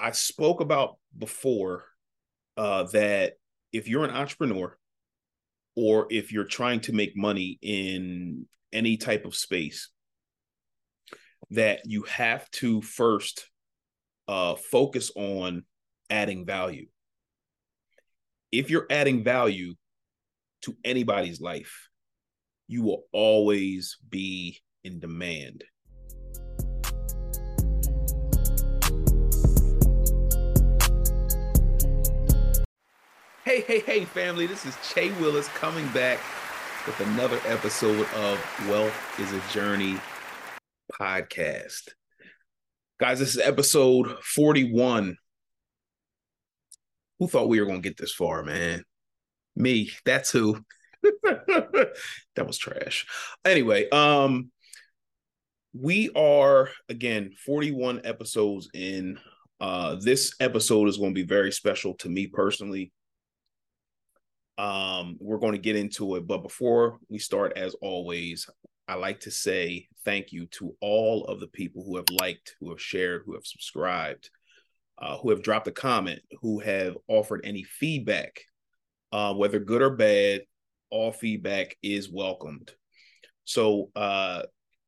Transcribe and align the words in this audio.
I 0.00 0.12
spoke 0.12 0.60
about 0.60 0.96
before 1.16 1.84
uh, 2.56 2.84
that 2.92 3.34
if 3.72 3.88
you're 3.88 4.04
an 4.04 4.10
entrepreneur 4.10 4.76
or 5.76 6.06
if 6.10 6.32
you're 6.32 6.44
trying 6.44 6.80
to 6.80 6.92
make 6.92 7.16
money 7.16 7.58
in 7.62 8.46
any 8.72 8.96
type 8.96 9.24
of 9.24 9.34
space, 9.34 9.90
that 11.50 11.80
you 11.84 12.02
have 12.02 12.50
to 12.52 12.80
first 12.82 13.48
uh, 14.28 14.54
focus 14.54 15.10
on 15.14 15.64
adding 16.08 16.46
value. 16.46 16.86
If 18.52 18.70
you're 18.70 18.86
adding 18.90 19.24
value 19.24 19.74
to 20.62 20.76
anybody's 20.84 21.40
life, 21.40 21.88
you 22.68 22.82
will 22.82 23.04
always 23.12 23.96
be 24.08 24.60
in 24.84 25.00
demand. 25.00 25.64
Hey, 33.50 33.62
hey, 33.62 33.80
hey, 33.80 34.04
family. 34.04 34.46
This 34.46 34.64
is 34.64 34.76
Che 34.94 35.10
Willis 35.14 35.48
coming 35.48 35.88
back 35.88 36.20
with 36.86 37.00
another 37.00 37.40
episode 37.46 38.06
of 38.14 38.68
Wealth 38.68 39.18
is 39.18 39.32
a 39.32 39.40
Journey 39.52 39.98
podcast. 40.92 41.88
Guys, 43.00 43.18
this 43.18 43.30
is 43.30 43.38
episode 43.38 44.22
41. 44.22 45.16
Who 47.18 47.26
thought 47.26 47.48
we 47.48 47.58
were 47.58 47.66
going 47.66 47.82
to 47.82 47.88
get 47.88 47.96
this 47.96 48.14
far, 48.14 48.44
man? 48.44 48.84
Me. 49.56 49.90
That's 50.04 50.30
who. 50.30 50.64
that 51.02 52.46
was 52.46 52.56
trash. 52.56 53.04
Anyway, 53.44 53.88
um 53.90 54.52
we 55.74 56.08
are 56.14 56.68
again 56.88 57.32
41 57.44 58.02
episodes 58.04 58.70
in. 58.72 59.18
Uh 59.60 59.96
this 59.96 60.36
episode 60.38 60.88
is 60.88 60.98
going 60.98 61.10
to 61.10 61.20
be 61.20 61.26
very 61.26 61.50
special 61.50 61.94
to 61.94 62.08
me 62.08 62.28
personally 62.28 62.92
um, 64.60 65.16
we're 65.20 65.38
going 65.38 65.52
to 65.52 65.58
get 65.58 65.76
into 65.76 66.16
it, 66.16 66.26
but 66.26 66.42
before 66.42 66.98
we 67.08 67.18
start, 67.18 67.54
as 67.56 67.74
always, 67.80 68.46
I 68.86 68.96
like 68.96 69.20
to 69.20 69.30
say 69.30 69.88
thank 70.04 70.32
you 70.32 70.48
to 70.48 70.76
all 70.82 71.24
of 71.24 71.40
the 71.40 71.46
people 71.46 71.82
who 71.82 71.96
have 71.96 72.10
liked, 72.20 72.56
who 72.60 72.68
have 72.68 72.80
shared, 72.80 73.22
who 73.24 73.32
have 73.32 73.46
subscribed, 73.46 74.28
uh, 74.98 75.16
who 75.16 75.30
have 75.30 75.42
dropped 75.42 75.68
a 75.68 75.72
comment, 75.72 76.20
who 76.42 76.60
have 76.60 76.98
offered 77.08 77.40
any 77.42 77.62
feedback, 77.62 78.42
uh, 79.12 79.32
whether 79.32 79.60
good 79.60 79.80
or 79.80 79.96
bad. 79.96 80.42
All 80.90 81.12
feedback 81.12 81.76
is 81.82 82.10
welcomed. 82.10 82.70
So 83.44 83.90
uh, 83.96 84.42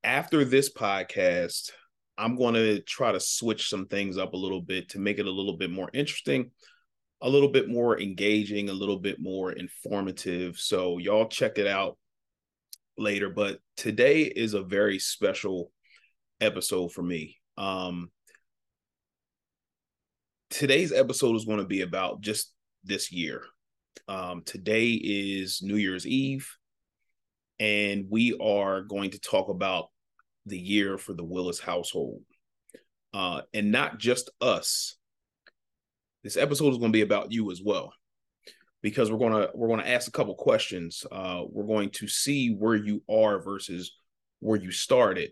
after 0.04 0.44
this 0.44 0.70
podcast, 0.70 1.70
I'm 2.18 2.36
going 2.36 2.54
to 2.54 2.80
try 2.82 3.12
to 3.12 3.20
switch 3.20 3.70
some 3.70 3.86
things 3.86 4.18
up 4.18 4.34
a 4.34 4.36
little 4.36 4.60
bit 4.60 4.90
to 4.90 4.98
make 4.98 5.18
it 5.18 5.26
a 5.26 5.30
little 5.30 5.56
bit 5.56 5.70
more 5.70 5.88
interesting 5.94 6.50
a 7.22 7.28
little 7.30 7.48
bit 7.48 7.68
more 7.68 8.00
engaging, 8.00 8.68
a 8.68 8.74
little 8.74 8.98
bit 8.98 9.20
more 9.20 9.52
informative. 9.52 10.58
So 10.58 10.98
y'all 10.98 11.28
check 11.28 11.56
it 11.56 11.68
out 11.68 11.96
later. 12.98 13.30
But 13.30 13.60
today 13.76 14.22
is 14.22 14.54
a 14.54 14.62
very 14.62 14.98
special 14.98 15.70
episode 16.40 16.92
for 16.92 17.02
me. 17.02 17.36
Um, 17.56 18.10
today's 20.50 20.92
episode 20.92 21.36
is 21.36 21.44
going 21.44 21.60
to 21.60 21.64
be 21.64 21.82
about 21.82 22.20
just 22.20 22.52
this 22.82 23.12
year. 23.12 23.44
Um, 24.08 24.42
today 24.44 24.90
is 24.90 25.60
New 25.62 25.76
Year's 25.76 26.06
Eve, 26.06 26.48
and 27.60 28.06
we 28.10 28.36
are 28.42 28.82
going 28.82 29.10
to 29.10 29.20
talk 29.20 29.48
about 29.48 29.90
the 30.46 30.58
year 30.58 30.98
for 30.98 31.14
the 31.14 31.24
Willis 31.24 31.60
household. 31.60 32.22
Uh, 33.14 33.42
and 33.54 33.70
not 33.70 33.98
just 33.98 34.30
us, 34.40 34.96
this 36.22 36.36
episode 36.36 36.70
is 36.70 36.78
going 36.78 36.92
to 36.92 36.96
be 36.96 37.02
about 37.02 37.32
you 37.32 37.50
as 37.50 37.60
well. 37.62 37.92
Because 38.82 39.10
we're 39.10 39.18
going 39.18 39.32
to 39.32 39.50
we're 39.54 39.68
going 39.68 39.80
to 39.80 39.88
ask 39.88 40.08
a 40.08 40.12
couple 40.12 40.34
questions. 40.34 41.04
Uh, 41.10 41.42
we're 41.48 41.66
going 41.66 41.90
to 41.90 42.08
see 42.08 42.52
where 42.52 42.74
you 42.74 43.02
are 43.08 43.40
versus 43.40 43.96
where 44.40 44.58
you 44.58 44.72
started. 44.72 45.30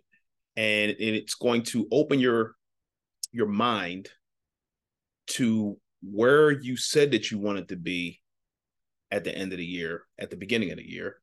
And, 0.56 0.90
and 0.90 0.98
it's 1.00 1.34
going 1.34 1.62
to 1.64 1.88
open 1.90 2.20
your 2.20 2.54
your 3.32 3.48
mind 3.48 4.08
to 5.28 5.78
where 6.02 6.50
you 6.50 6.76
said 6.76 7.12
that 7.12 7.30
you 7.30 7.38
wanted 7.38 7.68
to 7.68 7.76
be 7.76 8.20
at 9.10 9.24
the 9.24 9.36
end 9.36 9.52
of 9.52 9.58
the 9.58 9.64
year 9.64 10.04
at 10.18 10.30
the 10.30 10.36
beginning 10.36 10.70
of 10.70 10.76
the 10.78 10.88
year 10.88 11.16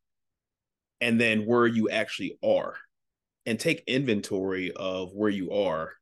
and 0.99 1.19
then 1.19 1.45
where 1.45 1.67
you 1.67 1.89
actually 1.89 2.37
are. 2.43 2.75
And 3.45 3.57
take 3.57 3.81
inventory 3.87 4.73
of 4.73 5.13
where 5.13 5.29
you 5.29 5.51
are 5.51 5.93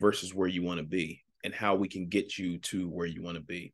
versus 0.00 0.32
where 0.32 0.46
you 0.46 0.62
want 0.62 0.78
to 0.78 0.86
be 0.86 1.24
and 1.46 1.54
how 1.54 1.76
we 1.76 1.88
can 1.88 2.08
get 2.08 2.36
you 2.36 2.58
to 2.58 2.88
where 2.88 3.06
you 3.06 3.22
want 3.22 3.36
to 3.36 3.42
be. 3.42 3.72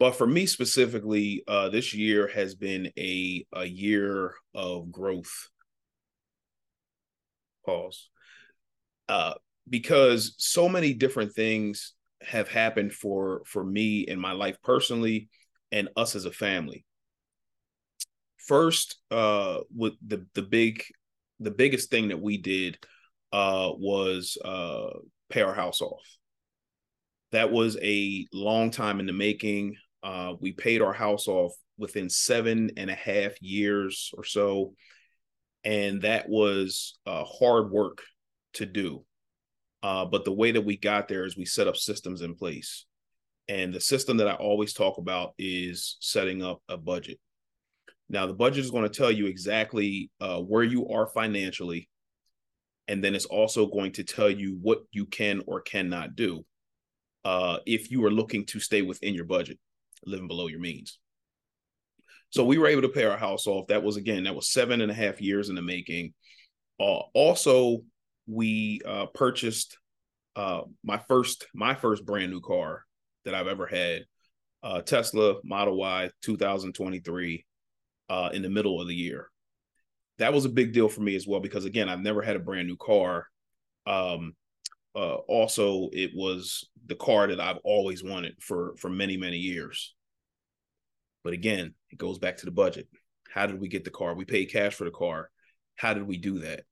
But 0.00 0.16
for 0.16 0.26
me 0.26 0.46
specifically, 0.46 1.44
uh, 1.46 1.68
this 1.68 1.94
year 1.94 2.26
has 2.34 2.56
been 2.56 2.90
a 2.98 3.46
a 3.52 3.64
year 3.64 4.34
of 4.52 4.90
growth. 4.90 5.48
Pause. 7.64 8.10
Uh, 9.08 9.34
because 9.70 10.34
so 10.38 10.68
many 10.68 10.94
different 10.94 11.32
things 11.32 11.94
have 12.22 12.48
happened 12.48 12.92
for 12.92 13.42
for 13.46 13.62
me 13.62 14.00
in 14.00 14.18
my 14.18 14.32
life 14.32 14.56
personally 14.64 15.28
and 15.70 15.88
us 15.96 16.16
as 16.16 16.24
a 16.24 16.32
family. 16.32 16.84
First, 18.38 18.96
uh, 19.12 19.60
with 19.72 19.94
the 20.04 20.26
the 20.34 20.42
big 20.42 20.82
the 21.38 21.52
biggest 21.52 21.90
thing 21.90 22.08
that 22.08 22.20
we 22.20 22.38
did 22.38 22.78
uh, 23.32 23.70
was 23.72 24.36
uh, 24.44 24.90
pay 25.32 25.42
our 25.42 25.54
house 25.54 25.80
off. 25.80 26.02
That 27.32 27.50
was 27.50 27.78
a 27.82 28.26
long 28.32 28.70
time 28.70 29.00
in 29.00 29.06
the 29.06 29.12
making. 29.12 29.76
Uh, 30.02 30.34
we 30.40 30.52
paid 30.52 30.82
our 30.82 30.92
house 30.92 31.28
off 31.28 31.52
within 31.78 32.10
seven 32.10 32.70
and 32.76 32.90
a 32.90 32.94
half 32.94 33.40
years 33.40 34.10
or 34.16 34.24
so. 34.24 34.74
And 35.64 36.02
that 36.02 36.28
was 36.28 36.98
uh, 37.06 37.24
hard 37.24 37.70
work 37.70 38.02
to 38.54 38.66
do. 38.66 39.04
Uh, 39.82 40.04
but 40.04 40.24
the 40.24 40.32
way 40.32 40.52
that 40.52 40.64
we 40.64 40.76
got 40.76 41.08
there 41.08 41.24
is 41.24 41.36
we 41.36 41.44
set 41.44 41.68
up 41.68 41.76
systems 41.76 42.20
in 42.22 42.34
place. 42.34 42.84
And 43.48 43.72
the 43.72 43.80
system 43.80 44.18
that 44.18 44.28
I 44.28 44.34
always 44.34 44.72
talk 44.72 44.98
about 44.98 45.34
is 45.38 45.96
setting 46.00 46.42
up 46.42 46.62
a 46.68 46.76
budget. 46.76 47.18
Now, 48.08 48.26
the 48.26 48.34
budget 48.34 48.64
is 48.64 48.70
going 48.70 48.84
to 48.84 48.94
tell 48.96 49.10
you 49.10 49.26
exactly 49.26 50.10
uh, 50.20 50.38
where 50.38 50.62
you 50.62 50.88
are 50.88 51.06
financially, 51.06 51.88
and 52.92 53.02
then 53.02 53.14
it's 53.14 53.24
also 53.24 53.64
going 53.64 53.90
to 53.90 54.04
tell 54.04 54.28
you 54.28 54.58
what 54.60 54.82
you 54.92 55.06
can 55.06 55.42
or 55.46 55.62
cannot 55.62 56.14
do 56.14 56.44
uh, 57.24 57.56
if 57.64 57.90
you 57.90 58.04
are 58.04 58.10
looking 58.10 58.44
to 58.44 58.60
stay 58.60 58.82
within 58.82 59.14
your 59.14 59.24
budget, 59.24 59.58
living 60.04 60.28
below 60.28 60.46
your 60.46 60.60
means. 60.60 60.98
So 62.28 62.44
we 62.44 62.58
were 62.58 62.66
able 62.66 62.82
to 62.82 62.90
pay 62.90 63.04
our 63.04 63.16
house 63.16 63.46
off. 63.46 63.68
That 63.68 63.82
was 63.82 63.96
again, 63.96 64.24
that 64.24 64.34
was 64.34 64.52
seven 64.52 64.82
and 64.82 64.90
a 64.90 64.94
half 64.94 65.22
years 65.22 65.48
in 65.48 65.54
the 65.54 65.62
making. 65.62 66.12
Uh, 66.78 67.00
also, 67.14 67.78
we 68.26 68.82
uh, 68.86 69.06
purchased 69.06 69.78
uh, 70.36 70.60
my 70.84 70.98
first 71.08 71.46
my 71.54 71.74
first 71.74 72.04
brand 72.04 72.30
new 72.30 72.42
car 72.42 72.84
that 73.24 73.34
I've 73.34 73.48
ever 73.48 73.66
had, 73.66 74.04
uh, 74.62 74.82
Tesla 74.82 75.36
Model 75.44 75.78
Y 75.78 76.10
2023, 76.20 77.46
uh, 78.10 78.28
in 78.34 78.42
the 78.42 78.50
middle 78.50 78.82
of 78.82 78.86
the 78.86 78.94
year 78.94 79.31
that 80.18 80.32
was 80.32 80.44
a 80.44 80.50
big 80.50 80.72
deal 80.72 80.88
for 80.88 81.00
me 81.00 81.16
as 81.16 81.26
well 81.26 81.40
because 81.40 81.64
again, 81.64 81.88
I've 81.88 82.00
never 82.00 82.22
had 82.22 82.36
a 82.36 82.40
brand 82.40 82.68
new 82.68 82.76
car. 82.76 83.26
Um, 83.86 84.34
uh, 84.94 85.14
also, 85.14 85.88
it 85.92 86.10
was 86.14 86.68
the 86.86 86.94
car 86.94 87.28
that 87.28 87.40
I've 87.40 87.58
always 87.64 88.04
wanted 88.04 88.34
for 88.40 88.74
for 88.76 88.90
many 88.90 89.16
many 89.16 89.38
years. 89.38 89.94
But 91.24 91.32
again, 91.32 91.74
it 91.90 91.98
goes 91.98 92.18
back 92.18 92.38
to 92.38 92.44
the 92.44 92.50
budget. 92.50 92.88
How 93.32 93.46
did 93.46 93.60
we 93.60 93.68
get 93.68 93.84
the 93.84 93.90
car? 93.90 94.14
We 94.14 94.24
paid 94.24 94.46
cash 94.46 94.74
for 94.74 94.84
the 94.84 94.90
car. 94.90 95.30
How 95.76 95.94
did 95.94 96.06
we 96.06 96.18
do 96.18 96.40
that? 96.40 96.64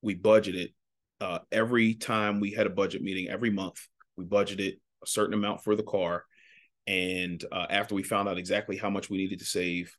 We 0.00 0.16
budgeted 0.16 0.72
uh, 1.20 1.40
every 1.52 1.94
time 1.94 2.40
we 2.40 2.50
had 2.50 2.66
a 2.66 2.70
budget 2.70 3.02
meeting 3.02 3.28
every 3.28 3.50
month. 3.50 3.86
We 4.16 4.24
budgeted 4.24 4.78
a 5.02 5.06
certain 5.06 5.34
amount 5.34 5.62
for 5.62 5.76
the 5.76 5.84
car, 5.84 6.24
and 6.86 7.42
uh, 7.52 7.66
after 7.70 7.94
we 7.94 8.02
found 8.02 8.28
out 8.28 8.38
exactly 8.38 8.76
how 8.76 8.90
much 8.90 9.08
we 9.08 9.18
needed 9.18 9.38
to 9.38 9.44
save, 9.44 9.96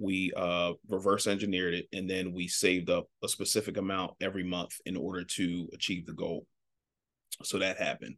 we 0.00 0.32
uh, 0.36 0.72
reverse 0.88 1.26
engineered 1.26 1.74
it 1.74 1.86
and 1.92 2.08
then 2.08 2.32
we 2.32 2.48
saved 2.48 2.90
up 2.90 3.06
a 3.22 3.28
specific 3.28 3.76
amount 3.76 4.12
every 4.20 4.42
month 4.42 4.72
in 4.86 4.96
order 4.96 5.24
to 5.24 5.68
achieve 5.72 6.06
the 6.06 6.12
goal. 6.12 6.46
So 7.42 7.58
that 7.58 7.78
happened. 7.78 8.16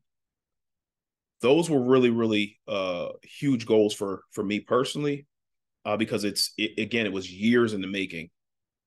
Those 1.40 1.68
were 1.68 1.82
really 1.82 2.10
really 2.10 2.60
uh, 2.68 3.08
huge 3.22 3.66
goals 3.66 3.94
for 3.94 4.22
for 4.30 4.44
me 4.44 4.60
personally 4.60 5.26
uh, 5.84 5.96
because 5.96 6.24
it's 6.24 6.52
it, 6.56 6.78
again 6.78 7.06
it 7.06 7.12
was 7.12 7.30
years 7.30 7.74
in 7.74 7.80
the 7.80 7.88
making. 7.88 8.30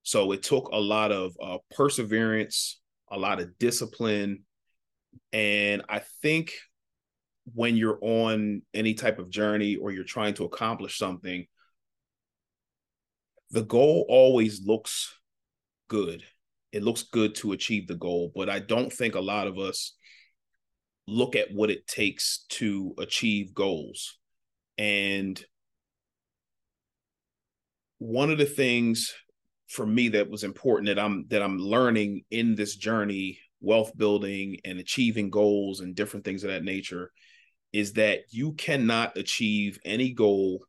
So 0.03 0.31
it 0.31 0.43
took 0.43 0.69
a 0.71 0.79
lot 0.79 1.11
of 1.11 1.35
uh, 1.41 1.57
perseverance 1.75 2.79
a 3.09 3.17
lot 3.17 3.39
of 3.39 3.57
discipline 3.57 4.43
and 5.31 5.83
i 5.89 6.01
think 6.21 6.53
when 7.53 7.77
you're 7.77 7.99
on 8.01 8.61
any 8.73 8.93
type 8.93 9.19
of 9.19 9.29
journey 9.29 9.75
or 9.75 9.91
you're 9.91 10.03
trying 10.03 10.33
to 10.33 10.45
accomplish 10.45 10.97
something 10.97 11.45
the 13.51 13.63
goal 13.63 14.05
always 14.09 14.65
looks 14.65 15.13
good. 15.87 16.23
It 16.71 16.83
looks 16.83 17.03
good 17.03 17.35
to 17.35 17.53
achieve 17.53 17.87
the 17.87 17.95
goal, 17.95 18.31
but 18.35 18.49
I 18.49 18.59
don't 18.59 18.91
think 18.91 19.15
a 19.15 19.21
lot 19.21 19.47
of 19.47 19.57
us 19.57 19.93
look 21.07 21.35
at 21.35 21.53
what 21.53 21.69
it 21.69 21.87
takes 21.87 22.45
to 22.49 22.93
achieve 22.97 23.53
goals. 23.53 24.17
And 24.77 25.41
one 27.99 28.29
of 28.29 28.37
the 28.37 28.45
things 28.45 29.13
for 29.67 29.85
me 29.85 30.09
that 30.09 30.29
was 30.29 30.43
important 30.43 30.87
that 30.87 30.99
I'm 30.99 31.25
that 31.29 31.41
I'm 31.41 31.57
learning 31.57 32.23
in 32.29 32.55
this 32.55 32.75
journey, 32.75 33.39
wealth 33.61 33.95
building 33.95 34.57
and 34.65 34.79
achieving 34.79 35.29
goals 35.29 35.79
and 35.79 35.95
different 35.95 36.25
things 36.25 36.43
of 36.43 36.49
that 36.49 36.63
nature, 36.63 37.11
is 37.71 37.93
that 37.93 38.19
you 38.29 38.53
cannot 38.53 39.17
achieve 39.17 39.79
any 39.85 40.11
goal, 40.11 40.65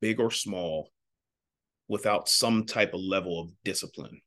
big 0.00 0.20
or 0.20 0.30
small, 0.30 0.90
without 1.90 2.28
some 2.28 2.64
type 2.64 2.94
of 2.94 3.00
level 3.00 3.40
of 3.40 3.50
discipline. 3.64 4.20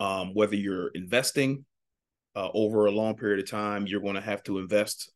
Um, 0.00 0.32
whether 0.32 0.56
you're 0.56 0.88
investing 0.88 1.66
uh, 2.34 2.48
over 2.54 2.86
a 2.86 2.90
long 2.90 3.16
period 3.16 3.38
of 3.38 3.50
time, 3.50 3.86
you're 3.86 4.00
going 4.00 4.14
to 4.14 4.20
have 4.22 4.42
to 4.44 4.58
invest. 4.58 5.12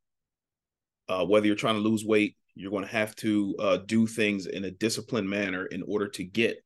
Uh, 1.09 1.25
whether 1.25 1.47
you're 1.47 1.57
trying 1.57 1.77
to 1.77 1.81
lose 1.81 2.05
weight, 2.05 2.37
you're 2.55 2.71
going 2.71 2.85
to 2.85 2.91
have 2.91 3.17
to 3.17 3.57
uh, 3.59 3.79
do 3.87 4.07
things 4.07 4.45
in 4.45 4.67
a 4.67 4.71
disciplined 4.71 5.29
manner 5.29 5.65
in 5.65 5.83
order 5.89 6.07
to 6.07 6.23
get 6.23 6.59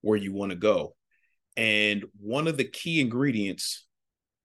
where 0.00 0.18
you 0.18 0.32
want 0.32 0.50
to 0.50 0.56
go. 0.56 0.96
And 1.54 2.02
one 2.18 2.48
of 2.48 2.56
the 2.56 2.64
key 2.64 3.02
ingredients 3.02 3.86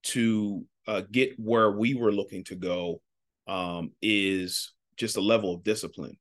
to 0.03 0.65
uh, 0.87 1.03
get 1.09 1.39
where 1.39 1.71
we 1.71 1.93
were 1.95 2.11
looking 2.11 2.43
to 2.45 2.55
go 2.55 3.01
um, 3.47 3.91
is 4.01 4.73
just 4.97 5.15
a 5.15 5.21
level 5.21 5.53
of 5.53 5.63
discipline 5.63 6.17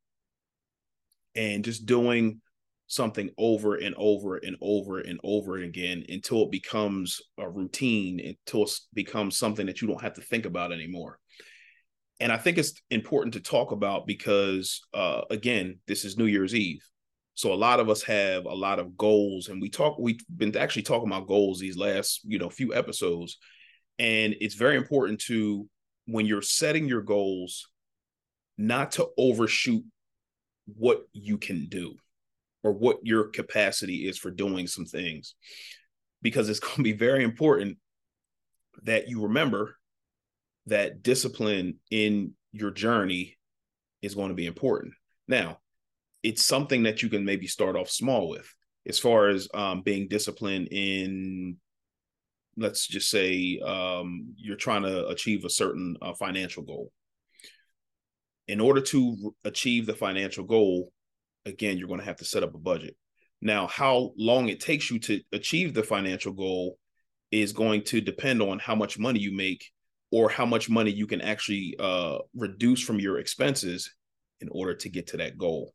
and 1.34 1.64
just 1.64 1.84
doing 1.84 2.40
something 2.88 3.31
over 3.38 3.76
and 3.76 3.94
over 3.96 4.37
and 4.37 4.56
over 4.61 4.99
and 4.99 5.20
over 5.23 5.58
again 5.58 6.05
until 6.08 6.43
it 6.43 6.50
becomes 6.50 7.20
a 7.38 7.49
routine, 7.49 8.20
until 8.20 8.64
it 8.64 8.73
becomes 8.93 9.38
something 9.38 9.67
that 9.67 9.81
you 9.81 9.88
don't 9.88 10.02
have 10.02 10.14
to 10.14 10.23
think 10.23 10.44
about 10.44 10.73
anymore 10.73 11.20
and 12.20 12.32
I 12.32 12.37
think 12.37 12.58
it's 12.58 12.73
important 12.90 13.35
to 13.35 13.40
talk 13.40 13.73
about 13.73 14.06
because 14.06 14.81
uh, 14.93 15.23
again, 15.31 15.79
this 15.87 16.05
is 16.05 16.17
New 16.17 16.26
Year's 16.26 16.55
Eve. 16.55 16.82
So 17.35 17.52
a 17.52 17.55
lot 17.55 17.79
of 17.79 17.88
us 17.88 18.02
have 18.02 18.46
a 18.46 18.55
lot 18.55 18.81
of 18.81 18.96
goals, 18.96 19.49
and 19.49 19.62
we 19.62 19.70
talk. 19.70 19.96
We've 19.99 20.20
been 20.37 20.56
actually 20.56 20.82
talking 20.82 21.06
about 21.06 21.29
goals 21.29 21.61
these 21.61 21.76
last, 21.76 22.20
you 22.25 22.38
know, 22.38 22.50
few 22.50 22.75
episodes, 22.75 23.38
and 24.00 24.34
it's 24.41 24.56
very 24.56 24.76
important 24.76 25.20
to 25.26 25.69
when 26.06 26.26
you're 26.26 26.43
setting 26.43 26.88
your 26.88 27.02
goals, 27.02 27.69
not 28.56 28.93
to 28.93 29.08
overshoot 29.17 29.84
what 30.67 31.02
you 31.12 31.38
can 31.38 31.69
do 31.69 31.94
or 32.62 32.72
what 32.72 32.99
your 33.02 33.28
capacity 33.28 34.08
is 34.08 34.19
for 34.19 34.31
doing 34.31 34.66
some 34.66 34.84
things, 34.84 35.34
because 36.22 36.49
it's 36.49 36.60
going 36.60 36.76
to 36.76 36.82
be 36.82 36.93
very 36.93 37.25
important 37.25 37.78
that 38.82 39.08
you 39.08 39.22
remember 39.22 39.76
that 40.66 41.02
discipline 41.02 41.78
in 41.90 42.32
your 42.52 42.70
journey 42.70 43.37
is 44.02 44.14
going 44.14 44.28
to 44.28 44.34
be 44.34 44.46
important. 44.46 44.94
Now, 45.26 45.58
it's 46.22 46.43
something 46.43 46.84
that 46.84 47.02
you 47.02 47.08
can 47.08 47.25
maybe 47.25 47.46
start 47.46 47.76
off 47.76 47.90
small 47.90 48.28
with. 48.28 48.52
As 48.87 48.99
far 48.99 49.28
as 49.28 49.49
um, 49.55 49.82
being 49.82 50.08
disciplined 50.08 50.69
in 50.70 51.58
let's 52.58 52.87
just 52.87 53.08
say 53.08 53.60
um, 53.64 54.34
you're 54.37 54.56
trying 54.56 54.82
to 54.82 55.06
achieve 55.06 55.44
a 55.44 55.50
certain 55.50 55.96
uh, 56.02 56.12
financial 56.12 56.64
goal. 56.64 56.90
In 58.49 58.60
order 58.60 58.81
to 58.81 59.34
achieve 59.44 59.87
the 59.87 59.94
financial 59.94 60.44
goal 60.44 60.90
again 61.46 61.79
you're 61.79 61.88
going 61.88 62.00
to 62.00 62.06
have 62.06 62.17
to 62.17 62.25
set 62.25 62.43
up 62.43 62.55
a 62.55 62.58
budget 62.58 62.96
now 63.40 63.67
how 63.67 64.12
long 64.17 64.49
it 64.49 64.61
takes 64.61 64.90
you 64.90 64.99
to 64.99 65.20
achieve 65.32 65.75
the 65.75 65.82
financial 65.82 66.32
goal 66.32 66.79
is 67.31 67.52
going 67.52 67.82
to 67.82 68.00
depend 68.00 68.40
on 68.40 68.58
how 68.58 68.75
much 68.75 68.99
money 68.99 69.20
you 69.20 69.35
make 69.35 69.70
or 70.11 70.29
how 70.29 70.46
much 70.46 70.70
money 70.70 70.90
you 70.90 71.06
can 71.06 71.20
actually 71.20 71.76
uh, 71.79 72.19
reduce 72.35 72.82
from 72.82 72.99
your 72.99 73.19
expenses 73.19 73.93
in 74.40 74.49
order 74.50 74.75
to 74.75 74.88
get 74.88 75.08
to 75.08 75.19
that 75.19 75.37
goal. 75.37 75.75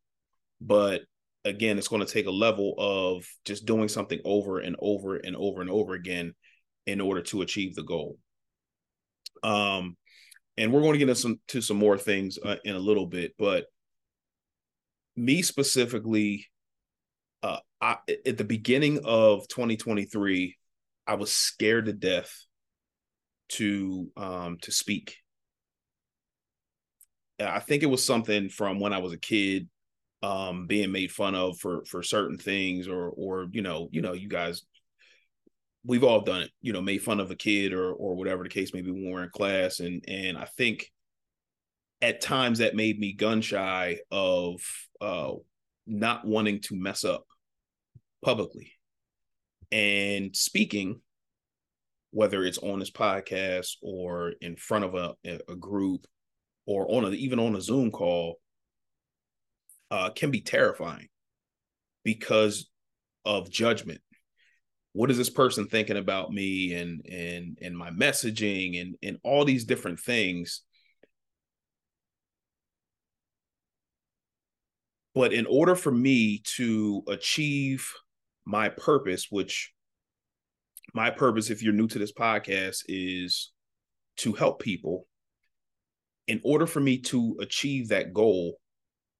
But 0.60 1.02
again, 1.46 1.78
it's 1.78 1.88
going 1.88 2.06
to 2.06 2.12
take 2.12 2.26
a 2.26 2.32
level 2.32 2.74
of 2.78 3.26
just 3.46 3.66
doing 3.66 3.88
something 3.88 4.20
over 4.26 4.60
and 4.60 4.76
over 4.80 5.18
and 5.18 5.36
over 5.36 5.62
and 5.62 5.70
over 5.70 5.94
again 5.94 6.34
in 6.88 7.02
order 7.02 7.22
to 7.22 7.42
achieve 7.42 7.76
the 7.76 7.84
goal. 7.84 8.18
Um, 9.44 9.98
and 10.58 10.72
we're 10.72 10.82
going 10.82 10.94
to 10.94 11.00
get 11.00 11.10
into 11.10 11.20
some 11.20 11.40
to 11.50 11.62
some 11.62 11.78
more 11.78 11.98
things 11.98 12.40
uh, 12.44 12.56
in 12.64 12.76
a 12.76 12.80
little 12.80 13.08
bit, 13.08 13.34
but 13.38 13.66
me 15.16 15.42
specifically, 15.42 16.48
uh, 17.42 17.60
I, 17.82 17.98
at 18.26 18.38
the 18.38 18.44
beginning 18.44 19.02
of 19.04 19.48
2023, 19.48 20.56
I 21.06 21.16
was 21.16 21.32
scared 21.32 21.86
to 21.86 21.94
death 21.94 22.34
to 23.50 24.10
um 24.16 24.58
to 24.62 24.72
speak. 24.72 25.18
I 27.40 27.60
think 27.60 27.84
it 27.84 27.88
was 27.88 28.06
something 28.06 28.50
from 28.50 28.80
when 28.80 28.94
I 28.94 29.00
was 29.00 29.12
a 29.12 29.18
kid, 29.18 29.68
um, 30.22 30.66
being 30.68 30.92
made 30.92 31.12
fun 31.12 31.36
of 31.36 31.60
for 31.60 31.84
for 31.86 32.02
certain 32.04 32.38
things, 32.38 32.88
or 32.88 33.10
or 33.10 33.48
you 33.52 33.62
know, 33.62 33.90
you 33.92 34.02
know, 34.02 34.14
you 34.14 34.30
guys, 34.30 34.64
we've 35.84 36.04
all 36.04 36.22
done 36.22 36.44
it. 36.44 36.52
You 36.62 36.72
know, 36.72 36.82
made 36.82 37.04
fun 37.04 37.20
of 37.20 37.32
a 37.32 37.36
kid 37.36 37.74
or 37.74 37.92
or 37.92 38.16
whatever 38.16 38.44
the 38.44 38.50
case 38.50 38.74
may 38.74 38.82
be 38.82 38.92
when 38.92 39.12
we're 39.12 39.24
in 39.24 39.30
class, 39.30 39.80
and 39.80 40.04
and 40.08 40.38
I 40.38 40.46
think 40.46 40.90
at 42.04 42.20
times 42.20 42.60
that 42.60 42.76
made 42.76 43.00
me 43.00 43.14
gun 43.14 43.40
shy 43.40 43.98
of 44.12 44.62
uh, 45.00 45.32
not 45.88 46.26
wanting 46.26 46.60
to 46.60 46.76
mess 46.76 47.06
up 47.06 47.26
publicly 48.22 48.74
and 49.72 50.36
speaking 50.36 51.00
whether 52.12 52.44
it's 52.44 52.58
on 52.58 52.80
this 52.80 52.92
podcast 52.92 53.78
or 53.82 54.34
in 54.42 54.58
front 54.58 54.84
of 54.84 54.96
a, 54.96 55.16
a 55.48 55.56
group 55.56 56.06
or 56.66 56.94
on 56.94 57.06
a, 57.06 57.10
even 57.12 57.40
on 57.40 57.56
a 57.56 57.62
Zoom 57.62 57.90
call, 57.90 58.36
uh, 59.90 60.10
can 60.10 60.30
be 60.30 60.42
terrifying 60.42 61.08
because 62.04 62.70
of 63.24 63.50
judgment. 63.50 64.02
What 64.92 65.10
is 65.10 65.18
this 65.18 65.30
person 65.30 65.68
thinking 65.68 65.98
about 65.98 66.32
me 66.32 66.74
and 66.74 67.04
and 67.10 67.58
and 67.62 67.76
my 67.76 67.90
messaging 67.90 68.80
and 68.80 68.96
and 69.02 69.18
all 69.24 69.46
these 69.46 69.64
different 69.64 70.00
things? 70.00 70.64
But 75.16 75.34
in 75.34 75.46
order 75.46 75.76
for 75.76 75.92
me 75.92 76.42
to 76.58 77.04
achieve 77.08 77.92
my 78.46 78.70
purpose, 78.70 79.28
which 79.30 79.72
my 80.94 81.10
purpose, 81.10 81.50
if 81.50 81.62
you're 81.62 81.74
new 81.74 81.88
to 81.88 82.00
this 82.00 82.12
podcast, 82.12 82.84
is 82.88 83.52
to 84.18 84.34
help 84.34 84.62
people. 84.62 85.08
In 86.28 86.42
order 86.44 86.66
for 86.66 86.80
me 86.80 87.00
to 87.00 87.38
achieve 87.42 87.90
that 87.90 88.14
goal, 88.14 88.58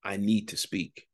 I 0.02 0.16
need 0.16 0.48
to 0.48 0.56
speak. 0.56 1.06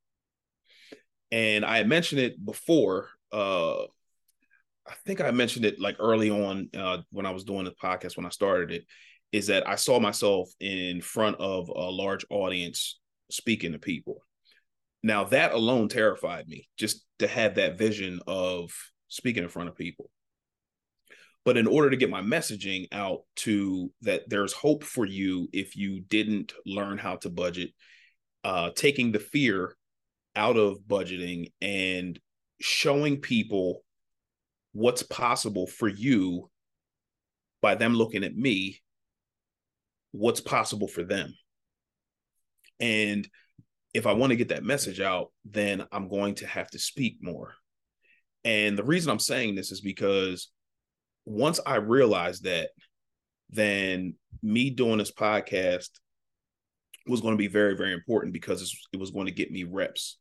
And 1.30 1.64
I 1.64 1.82
mentioned 1.84 2.20
it 2.20 2.44
before. 2.44 3.08
Uh, 3.32 3.82
I 3.82 4.94
think 5.04 5.20
I 5.20 5.30
mentioned 5.30 5.64
it 5.64 5.80
like 5.80 5.96
early 5.98 6.30
on 6.30 6.68
uh, 6.76 6.98
when 7.10 7.26
I 7.26 7.30
was 7.30 7.44
doing 7.44 7.64
the 7.64 7.70
podcast 7.70 8.16
when 8.16 8.26
I 8.26 8.30
started 8.30 8.72
it. 8.72 8.84
Is 9.32 9.46
that 9.46 9.68
I 9.68 9.76
saw 9.76 10.00
myself 10.00 10.50
in 10.58 11.00
front 11.00 11.36
of 11.36 11.68
a 11.68 11.90
large 11.90 12.24
audience 12.30 12.98
speaking 13.30 13.72
to 13.72 13.78
people. 13.78 14.22
Now 15.02 15.24
that 15.24 15.52
alone 15.52 15.88
terrified 15.88 16.46
me, 16.48 16.68
just 16.76 17.04
to 17.20 17.26
have 17.26 17.54
that 17.54 17.78
vision 17.78 18.20
of 18.26 18.70
speaking 19.08 19.42
in 19.42 19.48
front 19.48 19.68
of 19.68 19.76
people. 19.76 20.10
But 21.44 21.56
in 21.56 21.66
order 21.66 21.90
to 21.90 21.96
get 21.96 22.10
my 22.10 22.20
messaging 22.20 22.88
out 22.92 23.20
to 23.36 23.90
that 24.02 24.28
there's 24.28 24.52
hope 24.52 24.84
for 24.84 25.06
you 25.06 25.48
if 25.52 25.74
you 25.74 26.00
didn't 26.00 26.52
learn 26.66 26.98
how 26.98 27.16
to 27.16 27.30
budget, 27.30 27.70
uh, 28.44 28.70
taking 28.74 29.10
the 29.10 29.18
fear 29.18 29.74
out 30.36 30.56
of 30.56 30.80
budgeting 30.86 31.52
and 31.60 32.18
showing 32.60 33.20
people 33.20 33.82
what's 34.72 35.02
possible 35.02 35.66
for 35.66 35.88
you 35.88 36.50
by 37.62 37.74
them 37.74 37.94
looking 37.94 38.22
at 38.22 38.36
me, 38.36 38.80
what's 40.12 40.40
possible 40.40 40.88
for 40.88 41.02
them. 41.02 41.34
And 42.78 43.28
if 43.92 44.06
I 44.06 44.12
want 44.12 44.30
to 44.30 44.36
get 44.36 44.48
that 44.48 44.64
message 44.64 45.00
out, 45.00 45.32
then 45.44 45.84
I'm 45.90 46.08
going 46.08 46.36
to 46.36 46.46
have 46.46 46.70
to 46.70 46.78
speak 46.78 47.18
more. 47.20 47.54
And 48.44 48.78
the 48.78 48.84
reason 48.84 49.10
I'm 49.10 49.18
saying 49.18 49.54
this 49.54 49.72
is 49.72 49.80
because 49.80 50.50
once 51.24 51.60
I 51.66 51.76
realized 51.76 52.44
that, 52.44 52.70
then 53.50 54.14
me 54.42 54.70
doing 54.70 54.98
this 54.98 55.12
podcast 55.12 55.88
was 57.06 57.20
going 57.20 57.34
to 57.34 57.38
be 57.38 57.48
very, 57.48 57.76
very 57.76 57.92
important 57.92 58.32
because 58.32 58.74
it 58.92 58.98
was 58.98 59.10
going 59.10 59.26
to 59.26 59.32
get 59.32 59.50
me 59.50 59.64
reps 59.64 60.18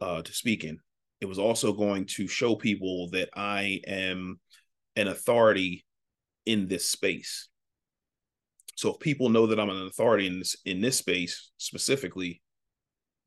uh, 0.00 0.22
to 0.22 0.32
speaking. 0.32 0.78
It 1.20 1.26
was 1.26 1.38
also 1.38 1.72
going 1.72 2.06
to 2.06 2.26
show 2.26 2.56
people 2.56 3.10
that 3.10 3.30
I 3.34 3.80
am 3.86 4.40
an 4.96 5.08
authority 5.08 5.84
in 6.44 6.66
this 6.68 6.88
space. 6.88 7.48
So 8.76 8.92
if 8.92 9.00
people 9.00 9.28
know 9.28 9.46
that 9.46 9.60
I'm 9.60 9.70
an 9.70 9.86
authority 9.86 10.26
in 10.26 10.40
this 10.40 10.56
in 10.64 10.80
this 10.80 10.98
space 10.98 11.52
specifically, 11.58 12.42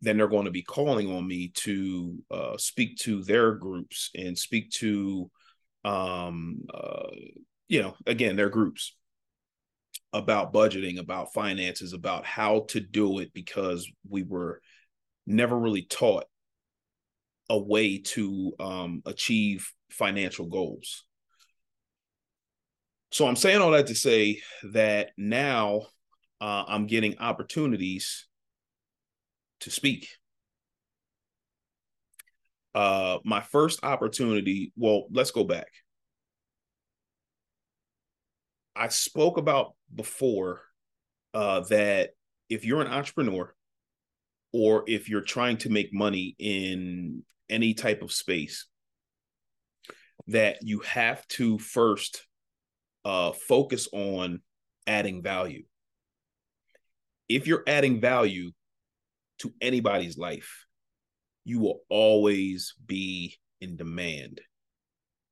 then 0.02 0.18
they're 0.18 0.28
going 0.28 0.46
to 0.46 0.52
be 0.52 0.64
calling 0.64 1.12
on 1.12 1.28
me 1.28 1.52
to 1.56 2.18
uh, 2.30 2.58
speak 2.58 2.98
to 2.98 3.24
their 3.24 3.54
groups 3.54 4.12
and 4.16 4.38
speak 4.38 4.70
to 4.72 5.30
um 5.86 6.62
uh, 6.74 7.08
you 7.68 7.82
know 7.82 7.96
again 8.06 8.36
they're 8.36 8.50
groups 8.50 8.94
about 10.14 10.54
budgeting, 10.54 11.00
about 11.00 11.34
finances, 11.34 11.94
about 11.94 12.26
how 12.26 12.66
to 12.70 12.80
do 12.80 13.20
it 13.20 13.34
because 13.34 13.90
we 14.10 14.24
were 14.24 14.62
never 15.26 15.58
really 15.58 15.84
taught 15.84 16.26
a 17.50 17.58
way 17.58 18.00
to 18.00 18.54
um, 18.60 19.02
achieve 19.06 19.72
financial 19.92 20.46
goals. 20.46 21.06
So 23.12 23.26
I'm 23.26 23.36
saying 23.36 23.62
all 23.62 23.72
that 23.72 23.88
to 23.88 23.96
say 23.96 24.42
that 24.74 25.12
now 25.18 25.84
uh, 26.42 26.64
I'm 26.68 26.88
getting 26.88 27.18
opportunities 27.20 28.27
to 29.62 29.72
speak. 29.72 30.08
Uh, 32.76 33.18
my 33.24 33.42
first 33.42 33.84
opportunity, 33.84 34.72
well, 34.76 35.06
let's 35.12 35.32
go 35.32 35.44
back. 35.44 35.70
I 38.76 38.90
spoke 38.90 39.38
about 39.38 39.74
before 39.94 40.62
uh, 41.34 41.62
that 41.70 42.12
if 42.50 42.66
you're 42.66 42.82
an 42.82 42.88
entrepreneur 42.88 43.54
or 44.54 44.84
if 44.88 45.10
you're 45.10 45.22
trying 45.22 45.58
to 45.58 45.70
make 45.70 45.94
money 45.94 46.36
in 46.38 47.24
any 47.50 47.74
type 47.74 48.02
of 48.02 48.12
space, 48.12 48.68
that 50.28 50.58
you 50.62 50.80
have 50.82 51.28
to 51.30 51.58
first 51.58 52.26
uh, 53.06 53.32
focus 53.32 53.88
on 53.92 54.42
adding 54.86 55.24
value. 55.24 55.64
If 57.30 57.48
you're 57.48 57.64
adding 57.66 58.00
value 58.00 58.52
to 59.40 59.54
anybody's 59.62 60.18
life, 60.18 60.66
you 61.46 61.60
will 61.60 61.82
always 61.90 62.74
be 62.86 63.36
in 63.62 63.78
demand. 63.78 64.42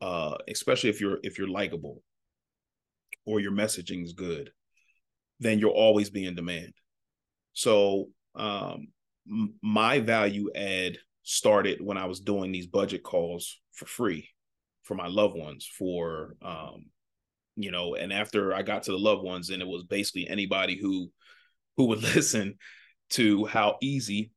Uh, 0.02 0.36
especially 0.50 0.90
if 0.90 1.00
you're 1.00 1.20
if 1.24 1.38
you're 1.38 1.48
likable 1.48 2.04
or 3.26 3.40
your 3.40 3.52
messaging 3.52 4.04
is 4.04 4.14
good, 4.14 4.52
then 5.40 5.58
you'll 5.58 5.72
always 5.72 6.10
be 6.10 6.26
in 6.26 6.36
demand. 6.36 6.74
So 7.54 8.10
um, 8.36 8.88
my 9.62 10.00
value 10.00 10.50
add 10.56 10.98
started 11.24 11.80
when 11.82 11.98
I 11.98 12.06
was 12.06 12.20
doing 12.20 12.52
these 12.52 12.68
budget 12.68 13.04
calls 13.04 13.60
for 13.72 13.86
free 13.86 14.30
for 14.84 14.94
my 14.94 15.08
loved 15.08 15.36
ones 15.36 15.68
for 15.78 16.36
um, 16.42 16.86
you 17.56 17.72
know 17.72 17.96
and 17.96 18.12
after 18.12 18.54
i 18.54 18.62
got 18.62 18.84
to 18.84 18.92
the 18.92 18.98
loved 18.98 19.24
ones 19.24 19.50
and 19.50 19.62
it 19.62 19.68
was 19.68 19.84
basically 19.84 20.28
anybody 20.28 20.78
who 20.80 21.10
who 21.78 21.86
would 21.86 22.02
listen 22.16 22.56
to 23.12 23.46
how 23.46 23.78
easy 23.82 24.32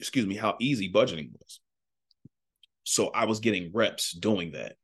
excuse 0.00 0.26
me 0.26 0.36
how 0.36 0.56
easy 0.60 0.90
budgeting 0.92 1.30
was. 1.32 1.60
So 2.84 3.08
i 3.08 3.24
was 3.24 3.40
getting 3.40 3.70
reps 3.72 4.12
doing 4.12 4.52
that. 4.52 4.76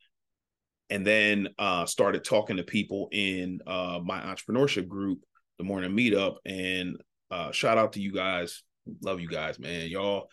And 0.91 1.07
then 1.07 1.49
uh 1.59 1.87
started 1.87 2.25
talking 2.25 2.57
to 2.57 2.63
people 2.63 3.09
in 3.13 3.61
uh 3.67 4.01
my 4.05 4.21
entrepreneurship 4.21 4.89
group 4.89 5.21
the 5.59 5.65
morning 5.65 5.93
meetup 5.93 6.37
and 6.45 6.97
uh 7.31 7.53
shout 7.53 7.79
out 7.79 7.93
to 7.95 8.01
you 8.01 8.13
guys. 8.13 8.63
Love 9.03 9.21
you 9.21 9.29
guys 9.29 9.59
man. 9.59 9.89
Y'all 9.89 10.29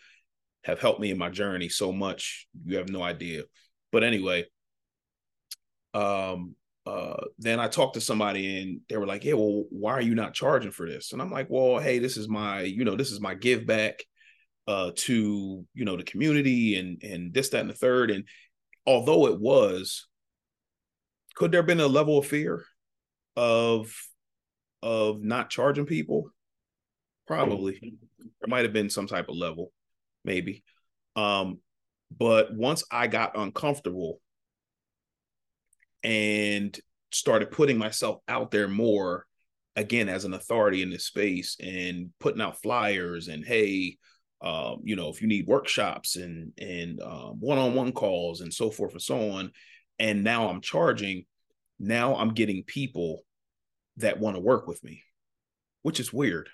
have 0.64 0.80
helped 0.80 1.00
me 1.00 1.10
in 1.10 1.18
my 1.18 1.30
journey 1.30 1.68
so 1.68 1.92
much. 1.92 2.46
You 2.64 2.76
have 2.76 2.88
no 2.88 3.02
idea. 3.02 3.42
But 3.90 4.04
anyway 4.04 4.46
um 5.94 6.54
uh, 6.84 7.24
then 7.38 7.60
I 7.60 7.68
talked 7.68 7.94
to 7.94 8.00
somebody 8.00 8.60
and 8.60 8.80
they 8.88 8.96
were 8.96 9.06
like, 9.06 9.24
"Yeah, 9.24 9.34
well, 9.34 9.64
why 9.70 9.92
are 9.92 10.00
you 10.00 10.14
not 10.14 10.34
charging 10.34 10.72
for 10.72 10.88
this?" 10.88 11.12
And 11.12 11.22
I'm 11.22 11.30
like, 11.30 11.46
"Well, 11.48 11.78
hey, 11.78 11.98
this 11.98 12.16
is 12.16 12.28
my, 12.28 12.62
you 12.62 12.84
know, 12.84 12.96
this 12.96 13.12
is 13.12 13.20
my 13.20 13.34
give 13.34 13.66
back 13.66 14.04
uh, 14.66 14.90
to 14.94 15.64
you 15.74 15.84
know 15.84 15.96
the 15.96 16.02
community 16.02 16.76
and 16.76 17.02
and 17.02 17.32
this, 17.32 17.50
that, 17.50 17.60
and 17.60 17.70
the 17.70 17.74
third. 17.74 18.10
And 18.10 18.24
although 18.86 19.26
it 19.26 19.40
was, 19.40 20.08
could 21.36 21.52
there 21.52 21.60
have 21.60 21.66
been 21.66 21.80
a 21.80 21.86
level 21.86 22.18
of 22.18 22.26
fear 22.26 22.64
of 23.36 23.94
of 24.82 25.22
not 25.22 25.50
charging 25.50 25.86
people? 25.86 26.30
Probably. 27.26 27.78
There 27.80 28.48
might 28.48 28.64
have 28.64 28.72
been 28.72 28.90
some 28.90 29.06
type 29.06 29.28
of 29.28 29.36
level, 29.36 29.72
maybe. 30.24 30.64
Um, 31.14 31.60
but 32.16 32.54
once 32.54 32.84
I 32.90 33.06
got 33.06 33.36
uncomfortable 33.36 34.20
and 36.02 36.78
started 37.10 37.50
putting 37.50 37.78
myself 37.78 38.18
out 38.28 38.50
there 38.50 38.68
more 38.68 39.26
again 39.76 40.08
as 40.08 40.24
an 40.24 40.34
authority 40.34 40.82
in 40.82 40.90
this 40.90 41.06
space 41.06 41.56
and 41.60 42.10
putting 42.20 42.40
out 42.40 42.60
flyers 42.60 43.28
and 43.28 43.44
hey 43.44 43.96
um, 44.42 44.80
you 44.82 44.96
know 44.96 45.08
if 45.08 45.22
you 45.22 45.28
need 45.28 45.46
workshops 45.46 46.16
and 46.16 46.52
and 46.58 47.00
um, 47.00 47.36
one-on-one 47.38 47.92
calls 47.92 48.40
and 48.40 48.52
so 48.52 48.70
forth 48.70 48.92
and 48.92 49.02
so 49.02 49.30
on 49.30 49.50
and 49.98 50.24
now 50.24 50.48
i'm 50.48 50.60
charging 50.60 51.24
now 51.78 52.16
i'm 52.16 52.34
getting 52.34 52.64
people 52.64 53.24
that 53.98 54.18
want 54.18 54.36
to 54.36 54.40
work 54.40 54.66
with 54.66 54.82
me 54.82 55.02
which 55.82 56.00
is 56.00 56.12
weird. 56.12 56.48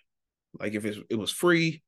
Like 0.58 0.74
if 0.74 0.84
it 0.84 1.16
was 1.16 1.30
free 1.30 1.82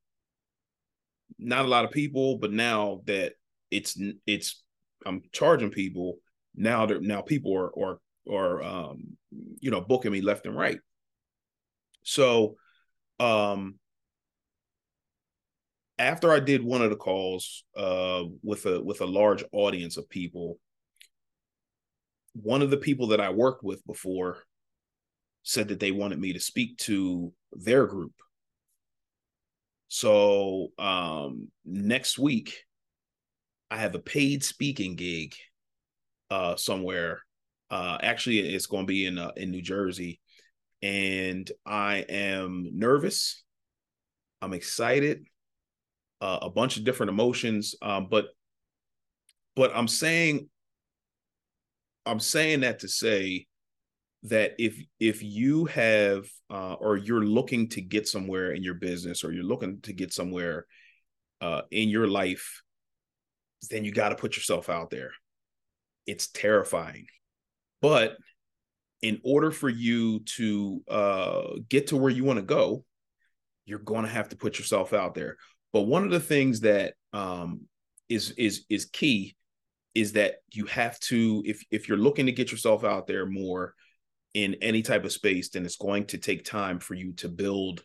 not 1.39 1.65
a 1.65 1.69
lot 1.69 1.85
of 1.85 1.91
people 1.91 2.39
but 2.39 2.53
now 2.53 3.01
that 3.07 3.33
it's 3.71 3.99
it's 4.27 4.63
i'm 5.07 5.23
charging 5.33 5.71
people 5.71 6.19
now 6.55 6.87
now 6.87 7.21
people 7.23 7.57
are 7.57 7.73
are 7.79 7.99
are 8.31 8.63
um 8.63 9.17
you 9.61 9.71
know 9.71 9.81
booking 9.81 10.13
me 10.13 10.21
left 10.21 10.47
and 10.47 10.57
right. 10.57 10.79
So 12.03 12.57
um 13.19 13.77
after 15.99 16.33
i 16.33 16.41
did 16.41 16.65
one 16.65 16.81
of 16.81 16.89
the 16.89 16.97
calls 16.97 17.65
uh 17.77 18.23
with 18.43 18.65
a 18.65 18.83
with 18.83 19.03
a 19.03 19.07
large 19.07 19.45
audience 19.53 19.99
of 19.99 20.09
people 20.09 20.59
one 22.33 22.63
of 22.63 22.71
the 22.71 22.79
people 22.79 23.09
that 23.09 23.21
i 23.21 23.29
worked 23.29 23.63
with 23.63 23.85
before 23.87 24.39
said 25.43 25.69
that 25.69 25.81
they 25.81 25.91
wanted 25.91 26.19
me 26.19 26.33
to 26.33 26.41
speak 26.41 26.77
to 26.79 27.33
their 27.53 27.87
group. 27.87 28.13
So 29.89 30.69
um 30.79 31.49
next 31.65 32.19
week 32.19 32.65
i 33.71 33.77
have 33.77 33.95
a 33.95 33.99
paid 33.99 34.45
speaking 34.45 34.95
gig 34.95 35.35
uh, 36.31 36.57
somewhere. 36.57 37.23
Uh, 37.71 37.99
actually, 38.03 38.41
it's 38.41 38.67
going 38.67 38.85
to 38.85 38.93
be 38.93 39.07
in 39.07 39.19
uh, 39.19 39.33
in 39.37 39.51
New 39.51 39.63
Jersey, 39.63 40.21
and 40.83 41.51
I 41.65 42.05
am 42.09 42.71
nervous. 42.73 43.43
I'm 44.43 44.53
excited. 44.53 45.27
Uh, 46.21 46.39
a 46.43 46.51
bunch 46.51 46.77
of 46.77 46.85
different 46.85 47.11
emotions, 47.11 47.75
um, 47.81 48.09
but 48.11 48.27
but 49.57 49.75
I'm 49.75 49.89
saying 49.89 50.49
I'm 52.05 52.21
saying 52.21 52.61
that 52.61 52.81
to 52.81 52.89
say 52.89 53.47
that 54.25 54.55
if 54.59 54.77
if 54.99 55.23
you 55.23 55.65
have 55.67 56.27
uh, 56.51 56.75
or 56.75 56.97
you're 56.97 57.25
looking 57.25 57.69
to 57.71 57.81
get 57.81 58.07
somewhere 58.07 58.53
in 58.53 58.63
your 58.63 58.75
business 58.75 59.25
or 59.25 59.33
you're 59.33 59.45
looking 59.45 59.81
to 59.83 59.93
get 59.93 60.13
somewhere 60.13 60.67
uh, 61.41 61.63
in 61.71 61.89
your 61.89 62.07
life, 62.07 62.63
then 63.71 63.85
you 63.85 63.93
got 63.93 64.11
to 64.11 64.17
put 64.17 64.37
yourself 64.37 64.69
out 64.69 64.91
there 64.91 65.13
it's 66.11 66.29
terrifying. 66.29 67.07
But 67.81 68.17
in 69.01 69.21
order 69.25 69.51
for 69.51 69.69
you 69.69 70.21
to 70.21 70.83
uh, 70.89 71.43
get 71.69 71.89
to 71.89 71.97
where 71.97 72.11
you 72.11 72.25
want 72.25 72.39
to 72.39 72.45
go, 72.45 72.85
you're 73.65 73.79
going 73.79 74.05
to 74.05 74.11
have 74.11 74.29
to 74.31 74.37
put 74.37 74.59
yourself 74.59 74.93
out 74.93 75.15
there. 75.15 75.37
But 75.73 75.83
one 75.83 76.05
of 76.05 76.11
the 76.11 76.21
things 76.21 76.61
that 76.61 76.95
um, 77.13 77.63
is 78.09 78.33
is 78.33 78.65
is 78.69 78.87
key 78.87 79.37
is 79.95 80.13
that 80.13 80.37
you 80.53 80.67
have 80.67 80.99
to 81.01 81.43
if 81.47 81.63
if 81.71 81.89
you're 81.89 81.97
looking 81.97 82.27
to 82.27 82.33
get 82.33 82.51
yourself 82.51 82.85
out 82.85 83.07
there 83.07 83.25
more 83.25 83.75
in 84.35 84.57
any 84.61 84.83
type 84.83 85.05
of 85.05 85.13
space, 85.13 85.51
then 85.51 85.65
it's 85.65 85.77
going 85.77 86.07
to 86.07 86.19
take 86.19 86.45
time 86.45 86.81
for 86.81 86.95
you 86.95 87.13
to 87.15 87.29
build 87.29 87.85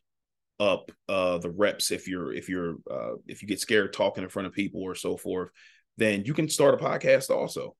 up 0.59 0.91
uh, 1.07 1.37
the 1.37 1.49
reps. 1.49 1.91
If 1.91 2.07
you're 2.07 2.33
if 2.33 2.49
you're 2.49 2.77
uh, 2.89 3.13
if 3.27 3.43
you 3.43 3.47
get 3.47 3.61
scared 3.61 3.93
talking 3.93 4.23
in 4.23 4.29
front 4.29 4.47
of 4.47 4.53
people 4.53 4.81
or 4.81 4.95
so 4.95 5.15
forth, 5.15 5.49
then 5.97 6.25
you 6.25 6.33
can 6.33 6.49
start 6.49 6.79
a 6.79 6.83
podcast 6.83 7.29
also 7.29 7.75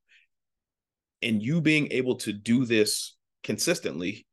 and 1.21 1.41
you 1.41 1.61
being 1.61 1.91
able 1.91 2.15
to 2.15 2.33
do 2.33 2.65
this 2.65 3.15
consistently 3.43 4.25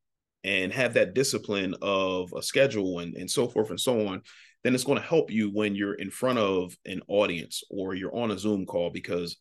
and 0.44 0.72
have 0.72 0.94
that 0.94 1.14
discipline 1.14 1.74
of 1.82 2.32
a 2.36 2.42
schedule 2.42 2.98
and, 2.98 3.14
and 3.16 3.30
so 3.30 3.48
forth 3.48 3.70
and 3.70 3.80
so 3.80 4.08
on, 4.08 4.22
then 4.64 4.74
it's 4.74 4.84
going 4.84 4.98
to 4.98 5.06
help 5.06 5.30
you 5.30 5.50
when 5.50 5.74
you're 5.74 5.94
in 5.94 6.10
front 6.10 6.38
of 6.38 6.76
an 6.84 7.00
audience 7.08 7.62
or 7.70 7.94
you're 7.94 8.14
on 8.14 8.30
a 8.30 8.38
Zoom 8.38 8.66
call 8.66 8.90
because 8.90 9.36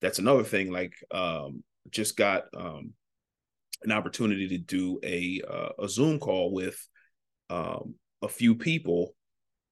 that's 0.00 0.18
another 0.18 0.44
thing. 0.44 0.70
Like, 0.70 0.94
um, 1.10 1.62
just 1.90 2.16
got 2.16 2.44
um, 2.56 2.92
an 3.82 3.92
opportunity 3.92 4.48
to 4.48 4.58
do 4.58 4.98
a 5.02 5.40
uh, 5.48 5.84
a 5.84 5.88
Zoom 5.88 6.18
call 6.18 6.52
with 6.52 6.76
um, 7.50 7.94
a 8.22 8.28
few 8.28 8.54
people 8.54 9.14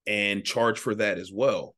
and 0.06 0.44
charge 0.44 0.78
for 0.78 0.94
that 0.94 1.18
as 1.18 1.30
well. 1.32 1.74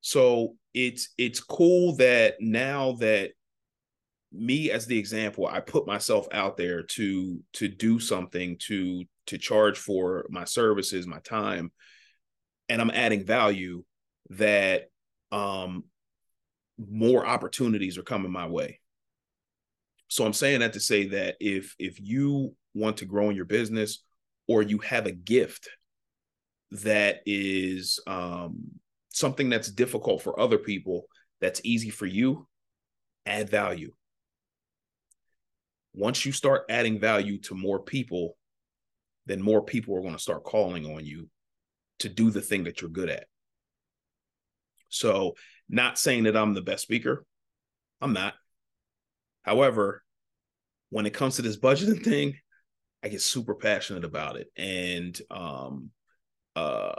So 0.00 0.54
it's 0.74 1.10
it's 1.18 1.40
cool 1.40 1.96
that 1.96 2.36
now 2.40 2.92
that 3.00 3.32
me 4.32 4.70
as 4.70 4.86
the 4.86 4.98
example 4.98 5.46
i 5.46 5.60
put 5.60 5.86
myself 5.86 6.26
out 6.32 6.56
there 6.56 6.82
to 6.82 7.40
to 7.52 7.68
do 7.68 7.98
something 7.98 8.56
to 8.58 9.04
to 9.26 9.38
charge 9.38 9.78
for 9.78 10.26
my 10.30 10.44
services 10.44 11.06
my 11.06 11.18
time 11.20 11.72
and 12.68 12.80
i'm 12.80 12.90
adding 12.90 13.24
value 13.24 13.82
that 14.30 14.90
um 15.32 15.84
more 16.78 17.26
opportunities 17.26 17.98
are 17.98 18.02
coming 18.02 18.30
my 18.32 18.46
way 18.46 18.78
So 20.08 20.24
I'm 20.24 20.32
saying 20.32 20.60
that 20.60 20.72
to 20.74 20.80
say 20.80 21.08
that 21.08 21.36
if 21.40 21.74
if 21.78 22.00
you 22.00 22.54
want 22.74 22.98
to 22.98 23.04
grow 23.06 23.30
in 23.30 23.36
your 23.36 23.44
business 23.44 24.02
or 24.46 24.62
you 24.62 24.78
have 24.78 25.06
a 25.06 25.12
gift 25.12 25.68
that 26.70 27.20
is 27.26 28.00
um, 28.06 28.58
something 29.10 29.48
that's 29.50 29.70
difficult 29.70 30.22
for 30.22 30.38
other 30.38 30.58
people 30.58 31.06
that's 31.40 31.60
easy 31.64 31.90
for 31.90 32.06
you, 32.06 32.46
add 33.26 33.50
value. 33.50 33.92
Once 35.94 36.24
you 36.24 36.32
start 36.32 36.64
adding 36.68 36.98
value 36.98 37.38
to 37.38 37.54
more 37.54 37.80
people, 37.80 38.36
then 39.26 39.42
more 39.42 39.62
people 39.62 39.96
are 39.96 40.02
going 40.02 40.14
to 40.14 40.18
start 40.18 40.44
calling 40.44 40.86
on 40.86 41.04
you 41.04 41.28
to 42.00 42.08
do 42.08 42.30
the 42.30 42.40
thing 42.40 42.64
that 42.64 42.80
you're 42.80 42.90
good 42.90 43.10
at. 43.10 43.26
So, 44.88 45.34
not 45.68 45.98
saying 45.98 46.24
that 46.24 46.36
I'm 46.36 46.54
the 46.54 46.62
best 46.62 46.82
speaker, 46.82 47.24
I'm 48.00 48.12
not. 48.12 48.34
However, 49.42 50.02
when 50.90 51.06
it 51.06 51.14
comes 51.14 51.36
to 51.36 51.42
this 51.42 51.58
budgeting 51.58 52.02
thing, 52.04 52.34
I 53.02 53.08
get 53.08 53.22
super 53.22 53.54
passionate 53.54 54.04
about 54.04 54.36
it, 54.36 54.48
and 54.56 55.18
um, 55.30 55.90
uh, 56.56 56.94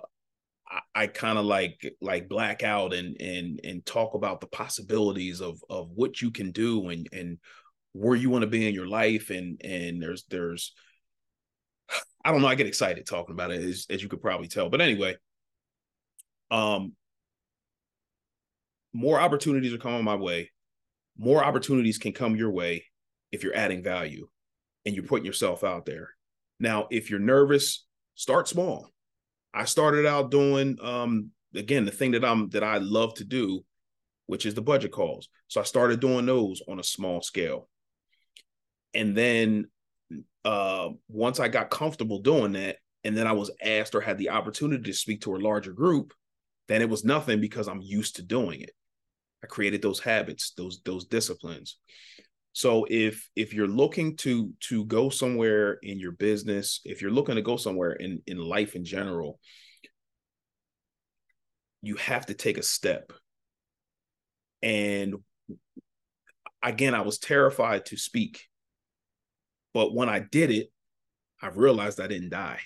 I, 0.70 0.80
I 0.96 1.08
kind 1.08 1.38
of 1.38 1.46
like 1.46 1.96
like 2.02 2.30
black 2.30 2.64
out 2.64 2.94
and 2.94 3.20
and 3.20 3.60
and 3.64 3.86
talk 3.86 4.14
about 4.14 4.40
the 4.40 4.48
possibilities 4.48 5.42
of 5.42 5.62
of 5.70 5.90
what 5.92 6.22
you 6.22 6.32
can 6.32 6.52
do 6.52 6.90
and 6.90 7.08
and 7.12 7.38
where 7.94 8.16
you 8.16 8.30
want 8.30 8.44
to 8.44 8.48
be 8.48 8.68
in 8.68 8.74
your 8.74 8.88
life, 8.88 9.30
and 9.30 9.62
and 9.64 10.02
there's 10.02 10.24
there's 10.30 10.74
I 12.26 12.32
don't 12.32 12.42
know. 12.42 12.48
I 12.48 12.56
get 12.56 12.68
excited 12.68 13.06
talking 13.06 13.34
about 13.34 13.52
it, 13.52 13.64
as, 13.64 13.86
as 13.90 14.04
you 14.04 14.10
could 14.10 14.22
probably 14.22 14.48
tell. 14.48 14.70
But 14.70 14.82
anyway, 14.82 15.16
um, 16.52 16.94
more 18.94 19.20
opportunities 19.20 19.74
are 19.74 19.78
coming 19.78 20.04
my 20.04 20.16
way. 20.16 20.52
More 21.18 21.44
opportunities 21.44 21.98
can 21.98 22.14
come 22.14 22.36
your 22.36 22.52
way 22.52 22.86
if 23.32 23.44
you're 23.44 23.56
adding 23.56 23.84
value 23.84 24.28
and 24.86 24.96
you're 24.96 25.06
putting 25.06 25.26
yourself 25.26 25.64
out 25.64 25.86
there. 25.86 26.10
Now, 26.60 26.88
if 26.90 27.10
you're 27.10 27.20
nervous, 27.20 27.86
start 28.16 28.48
small. 28.48 28.90
I 29.54 29.66
started 29.66 30.06
out 30.06 30.32
doing 30.32 30.78
um 30.82 31.32
again 31.56 31.86
the 31.86 31.92
thing 31.92 32.12
that 32.12 32.24
I'm 32.24 32.50
that 32.50 32.64
I 32.64 32.78
love 32.78 33.16
to 33.16 33.24
do, 33.24 33.64
which 34.28 34.46
is 34.46 34.54
the 34.54 34.62
budget 34.62 34.92
calls. 34.92 35.30
So 35.48 35.60
I 35.60 35.64
started 35.64 36.00
doing 36.00 36.26
those 36.26 36.62
on 36.68 36.80
a 36.80 36.84
small 36.84 37.22
scale. 37.22 37.70
And 38.94 39.16
then 39.16 39.68
uh 40.46 40.90
once 41.08 41.40
I 41.40 41.48
got 41.48 41.70
comfortable 41.70 42.22
doing 42.22 42.54
that, 42.54 42.78
and 43.04 43.16
then 43.16 43.28
I 43.28 43.34
was 43.34 43.52
asked 43.64 43.96
or 43.96 44.02
had 44.02 44.18
the 44.18 44.30
opportunity 44.30 44.84
to 44.84 44.94
speak 44.94 45.22
to 45.22 45.36
a 45.36 45.38
larger 45.38 45.74
group, 45.74 46.14
then 46.68 46.82
it 46.82 46.90
was 46.90 47.04
nothing 47.06 47.42
because 47.42 47.68
I'm 47.68 47.82
used 47.82 48.18
to 48.18 48.22
doing 48.24 48.62
it. 48.62 48.72
I 49.44 49.48
created 49.48 49.82
those 49.82 50.00
habits, 50.00 50.54
those 50.58 50.82
those 50.84 51.06
disciplines. 51.06 51.78
So 52.54 52.86
if 52.90 53.30
if 53.36 53.54
you're 53.54 53.68
looking 53.68 54.18
to 54.18 54.52
to 54.70 54.86
go 54.86 55.10
somewhere 55.10 55.74
in 55.82 56.00
your 56.00 56.12
business, 56.12 56.82
if 56.84 57.02
you're 57.02 57.12
looking 57.12 57.36
to 57.36 57.42
go 57.42 57.58
somewhere 57.58 57.94
in 57.94 58.22
in 58.28 58.38
life 58.38 58.76
in 58.76 58.84
general, 58.84 59.40
you 61.82 61.96
have 61.96 62.26
to 62.26 62.34
take 62.34 62.58
a 62.58 62.64
step. 62.64 63.14
And 64.62 65.16
again, 66.62 66.94
I 66.94 67.02
was 67.02 67.18
terrified 67.18 67.86
to 67.88 67.98
speak. 67.98 68.49
But 69.74 69.94
when 69.94 70.10
I 70.10 70.20
did 70.20 70.52
it, 70.52 70.72
I 71.42 71.48
realized 71.50 72.00
I 72.00 72.08
didn't 72.08 72.30
die. 72.30 72.60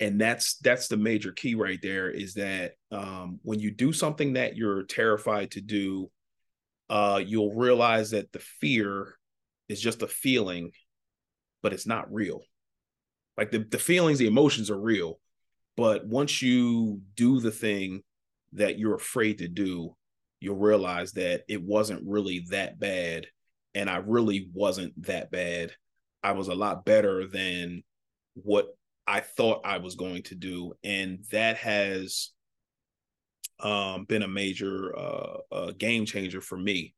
And 0.00 0.20
that's 0.20 0.56
that's 0.56 0.88
the 0.88 0.96
major 0.96 1.32
key 1.32 1.54
right 1.54 1.78
there 1.80 2.10
is 2.10 2.34
that 2.34 2.72
um, 2.90 3.38
when 3.42 3.60
you 3.60 3.70
do 3.70 3.92
something 3.92 4.34
that 4.34 4.56
you're 4.56 4.82
terrified 4.82 5.52
to 5.52 5.60
do, 5.60 6.10
uh, 6.90 7.20
you'll 7.24 7.54
realize 7.54 8.10
that 8.10 8.32
the 8.32 8.40
fear 8.40 9.14
is 9.68 9.80
just 9.80 10.02
a 10.02 10.08
feeling, 10.08 10.72
but 11.62 11.72
it's 11.72 11.86
not 11.86 12.12
real. 12.12 12.42
Like 13.38 13.50
the, 13.50 13.60
the 13.60 13.78
feelings, 13.78 14.18
the 14.18 14.26
emotions 14.26 14.70
are 14.70 14.80
real. 14.80 15.20
But 15.76 16.06
once 16.06 16.42
you 16.42 17.00
do 17.16 17.40
the 17.40 17.50
thing 17.50 18.02
that 18.52 18.78
you're 18.78 18.94
afraid 18.94 19.38
to 19.38 19.48
do, 19.48 19.96
you'll 20.40 20.56
realize 20.56 21.12
that 21.12 21.42
it 21.48 21.62
wasn't 21.62 22.06
really 22.06 22.46
that 22.50 22.78
bad. 22.78 23.26
And 23.74 23.90
I 23.90 23.96
really 23.96 24.48
wasn't 24.52 25.00
that 25.06 25.30
bad. 25.30 25.72
I 26.22 26.32
was 26.32 26.48
a 26.48 26.54
lot 26.54 26.84
better 26.84 27.26
than 27.26 27.82
what 28.34 28.68
I 29.06 29.20
thought 29.20 29.62
I 29.64 29.78
was 29.78 29.96
going 29.96 30.22
to 30.24 30.34
do. 30.34 30.72
And 30.82 31.24
that 31.30 31.56
has 31.58 32.30
um, 33.60 34.04
been 34.04 34.22
a 34.22 34.28
major 34.28 34.96
uh, 34.96 35.72
game 35.76 36.06
changer 36.06 36.40
for 36.40 36.56
me. 36.56 36.94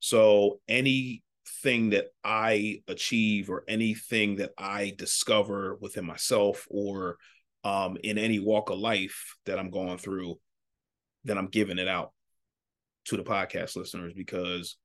So 0.00 0.60
anything 0.68 1.90
that 1.90 2.06
I 2.22 2.82
achieve 2.86 3.50
or 3.50 3.64
anything 3.66 4.36
that 4.36 4.50
I 4.58 4.94
discover 4.96 5.76
within 5.80 6.04
myself 6.04 6.66
or 6.68 7.16
um, 7.64 7.96
in 8.04 8.18
any 8.18 8.38
walk 8.38 8.70
of 8.70 8.78
life 8.78 9.36
that 9.46 9.58
I'm 9.58 9.70
going 9.70 9.98
through, 9.98 10.38
then 11.24 11.38
I'm 11.38 11.48
giving 11.48 11.78
it 11.78 11.88
out 11.88 12.12
to 13.06 13.16
the 13.16 13.24
podcast 13.24 13.76
listeners 13.76 14.12
because 14.14 14.76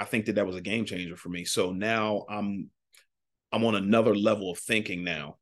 I 0.00 0.04
think 0.04 0.24
that 0.26 0.36
that 0.36 0.46
was 0.46 0.56
a 0.56 0.62
game 0.62 0.86
changer 0.86 1.14
for 1.14 1.28
me. 1.28 1.44
So 1.44 1.72
now 1.72 2.24
I'm 2.30 2.70
I'm 3.52 3.64
on 3.64 3.74
another 3.74 4.14
level 4.14 4.50
of 4.50 4.58
thinking 4.58 5.04
now 5.04 5.36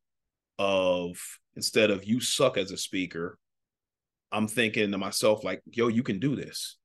of 0.57 1.17
instead 1.55 1.91
of 1.91 2.03
you 2.03 2.19
suck 2.19 2.57
as 2.57 2.71
a 2.71 2.77
speaker, 2.77 3.39
I'm 4.33 4.49
thinking 4.49 4.91
to 4.91 4.97
myself, 4.97 5.45
like, 5.45 5.61
yo, 5.71 5.87
you 5.87 6.03
can 6.03 6.19
do 6.19 6.35
this. 6.35 6.75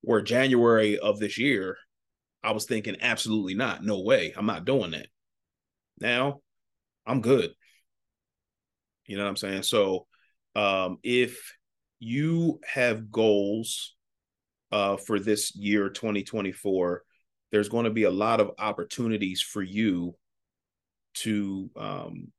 Where 0.00 0.22
January 0.22 0.98
of 0.98 1.18
this 1.18 1.36
year, 1.36 1.76
I 2.42 2.52
was 2.52 2.64
thinking, 2.64 2.96
absolutely 3.02 3.54
not. 3.54 3.84
No 3.84 4.00
way. 4.00 4.32
I'm 4.34 4.46
not 4.46 4.64
doing 4.64 4.92
that. 4.92 5.08
Now 6.00 6.40
I'm 7.04 7.20
good. 7.20 7.50
You 9.04 9.18
know 9.18 9.24
what 9.24 9.28
I'm 9.28 9.36
saying? 9.36 9.64
So 9.64 10.06
um, 10.56 10.96
if 11.02 11.54
you 11.98 12.60
have 12.66 13.10
goals 13.10 13.94
uh, 14.74 14.96
for 14.96 15.20
this 15.20 15.54
year 15.54 15.88
2024, 15.88 17.04
there's 17.52 17.68
going 17.68 17.84
to 17.84 17.90
be 17.90 18.02
a 18.02 18.10
lot 18.10 18.40
of 18.40 18.50
opportunities 18.58 19.40
for 19.40 19.62
you 19.62 20.16
to 21.14 21.70
um, 21.76 22.32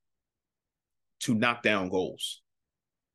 to 1.21 1.33
knock 1.33 1.63
down 1.63 1.87
goals 1.87 2.41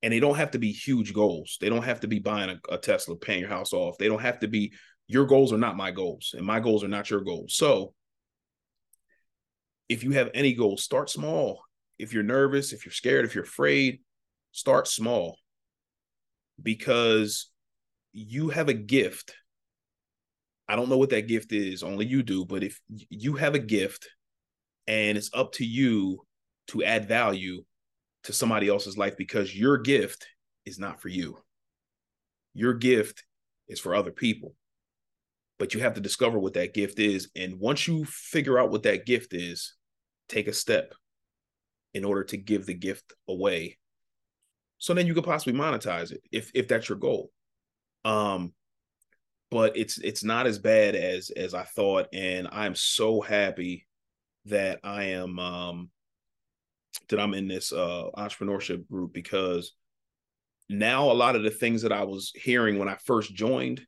and 0.02 0.10
they 0.10 0.20
don't 0.20 0.36
have 0.36 0.52
to 0.52 0.58
be 0.58 0.72
huge 0.72 1.12
goals. 1.12 1.58
They 1.60 1.68
don't 1.68 1.84
have 1.84 2.00
to 2.00 2.08
be 2.08 2.18
buying 2.18 2.48
a, 2.50 2.74
a, 2.74 2.78
Tesla, 2.78 3.16
paying 3.16 3.40
your 3.40 3.50
house 3.50 3.74
off. 3.74 3.98
They 3.98 4.08
don't 4.08 4.22
have 4.22 4.38
to 4.40 4.48
be 4.48 4.72
your 5.06 5.26
goals 5.26 5.52
are 5.52 5.58
not 5.58 5.76
my 5.76 5.90
goals, 5.90 6.34
and 6.36 6.46
my 6.46 6.58
goals 6.58 6.82
are 6.82 6.88
not 6.88 7.10
your 7.10 7.20
goals. 7.20 7.54
So, 7.54 7.92
if 9.88 10.02
you 10.02 10.12
have 10.12 10.30
any 10.32 10.54
goals, 10.54 10.82
start 10.82 11.10
small. 11.10 11.60
If 11.98 12.14
you're 12.14 12.22
nervous, 12.22 12.72
if 12.72 12.86
you're 12.86 12.92
scared, 12.92 13.26
if 13.26 13.34
you're 13.34 13.44
afraid, 13.44 14.00
start 14.52 14.88
small 14.88 15.36
because 16.62 17.49
you 18.12 18.48
have 18.48 18.68
a 18.68 18.74
gift. 18.74 19.34
I 20.68 20.76
don't 20.76 20.88
know 20.88 20.98
what 20.98 21.10
that 21.10 21.28
gift 21.28 21.52
is, 21.52 21.82
only 21.82 22.06
you 22.06 22.22
do, 22.22 22.44
but 22.44 22.62
if 22.62 22.80
you 22.88 23.34
have 23.34 23.54
a 23.54 23.58
gift 23.58 24.08
and 24.86 25.18
it's 25.18 25.30
up 25.34 25.52
to 25.54 25.64
you 25.64 26.20
to 26.68 26.84
add 26.84 27.08
value 27.08 27.64
to 28.24 28.32
somebody 28.32 28.68
else's 28.68 28.96
life 28.96 29.16
because 29.16 29.56
your 29.56 29.78
gift 29.78 30.26
is 30.64 30.78
not 30.78 31.00
for 31.00 31.08
you. 31.08 31.38
Your 32.54 32.74
gift 32.74 33.24
is 33.68 33.80
for 33.80 33.94
other 33.94 34.12
people. 34.12 34.54
But 35.58 35.74
you 35.74 35.80
have 35.80 35.94
to 35.94 36.00
discover 36.00 36.38
what 36.38 36.54
that 36.54 36.74
gift 36.74 36.98
is. 36.98 37.30
And 37.36 37.58
once 37.58 37.86
you 37.86 38.04
figure 38.04 38.58
out 38.58 38.70
what 38.70 38.84
that 38.84 39.06
gift 39.06 39.34
is, 39.34 39.74
take 40.28 40.48
a 40.48 40.52
step 40.52 40.94
in 41.92 42.04
order 42.04 42.24
to 42.24 42.36
give 42.36 42.66
the 42.66 42.74
gift 42.74 43.12
away. 43.28 43.78
So 44.78 44.94
then 44.94 45.06
you 45.06 45.14
could 45.14 45.24
possibly 45.24 45.58
monetize 45.58 46.12
it 46.12 46.22
if 46.32 46.50
if 46.54 46.68
that's 46.68 46.88
your 46.88 46.98
goal. 46.98 47.30
Um 48.04 48.52
but 49.50 49.76
it's 49.76 49.98
it's 49.98 50.22
not 50.22 50.46
as 50.46 50.58
bad 50.58 50.94
as 50.94 51.30
as 51.30 51.54
I 51.54 51.64
thought 51.64 52.08
and 52.12 52.48
I'm 52.50 52.74
so 52.74 53.20
happy 53.20 53.86
that 54.46 54.80
I 54.84 55.04
am 55.04 55.38
um 55.38 55.90
that 57.08 57.20
I'm 57.20 57.34
in 57.34 57.48
this 57.48 57.72
uh, 57.72 58.04
entrepreneurship 58.16 58.88
group 58.88 59.12
because 59.12 59.72
now 60.68 61.10
a 61.10 61.12
lot 61.12 61.36
of 61.36 61.42
the 61.42 61.50
things 61.50 61.82
that 61.82 61.92
I 61.92 62.04
was 62.04 62.32
hearing 62.34 62.78
when 62.78 62.88
I 62.88 62.96
first 63.04 63.34
joined 63.34 63.82